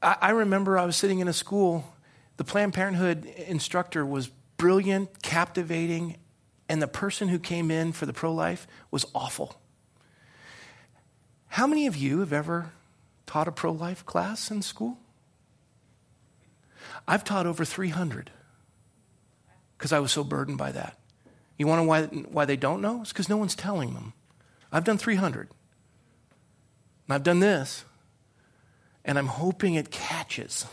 [0.03, 1.95] I, I remember I was sitting in a school,
[2.37, 6.17] the Planned Parenthood instructor was brilliant, captivating,
[6.71, 9.57] and the person who came in for the pro life was awful.
[11.49, 12.71] How many of you have ever
[13.27, 14.97] taught a pro life class in school?
[17.09, 18.31] I've taught over 300
[19.77, 20.97] because I was so burdened by that.
[21.59, 23.01] You want to know why, they don't know?
[23.01, 24.13] It's because no one's telling them.
[24.71, 25.49] I've done 300.
[27.09, 27.85] And I've done this.
[29.05, 30.67] And I'm hoping it catches.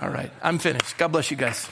[0.00, 0.96] All right, I'm finished.
[0.96, 1.68] God bless you guys.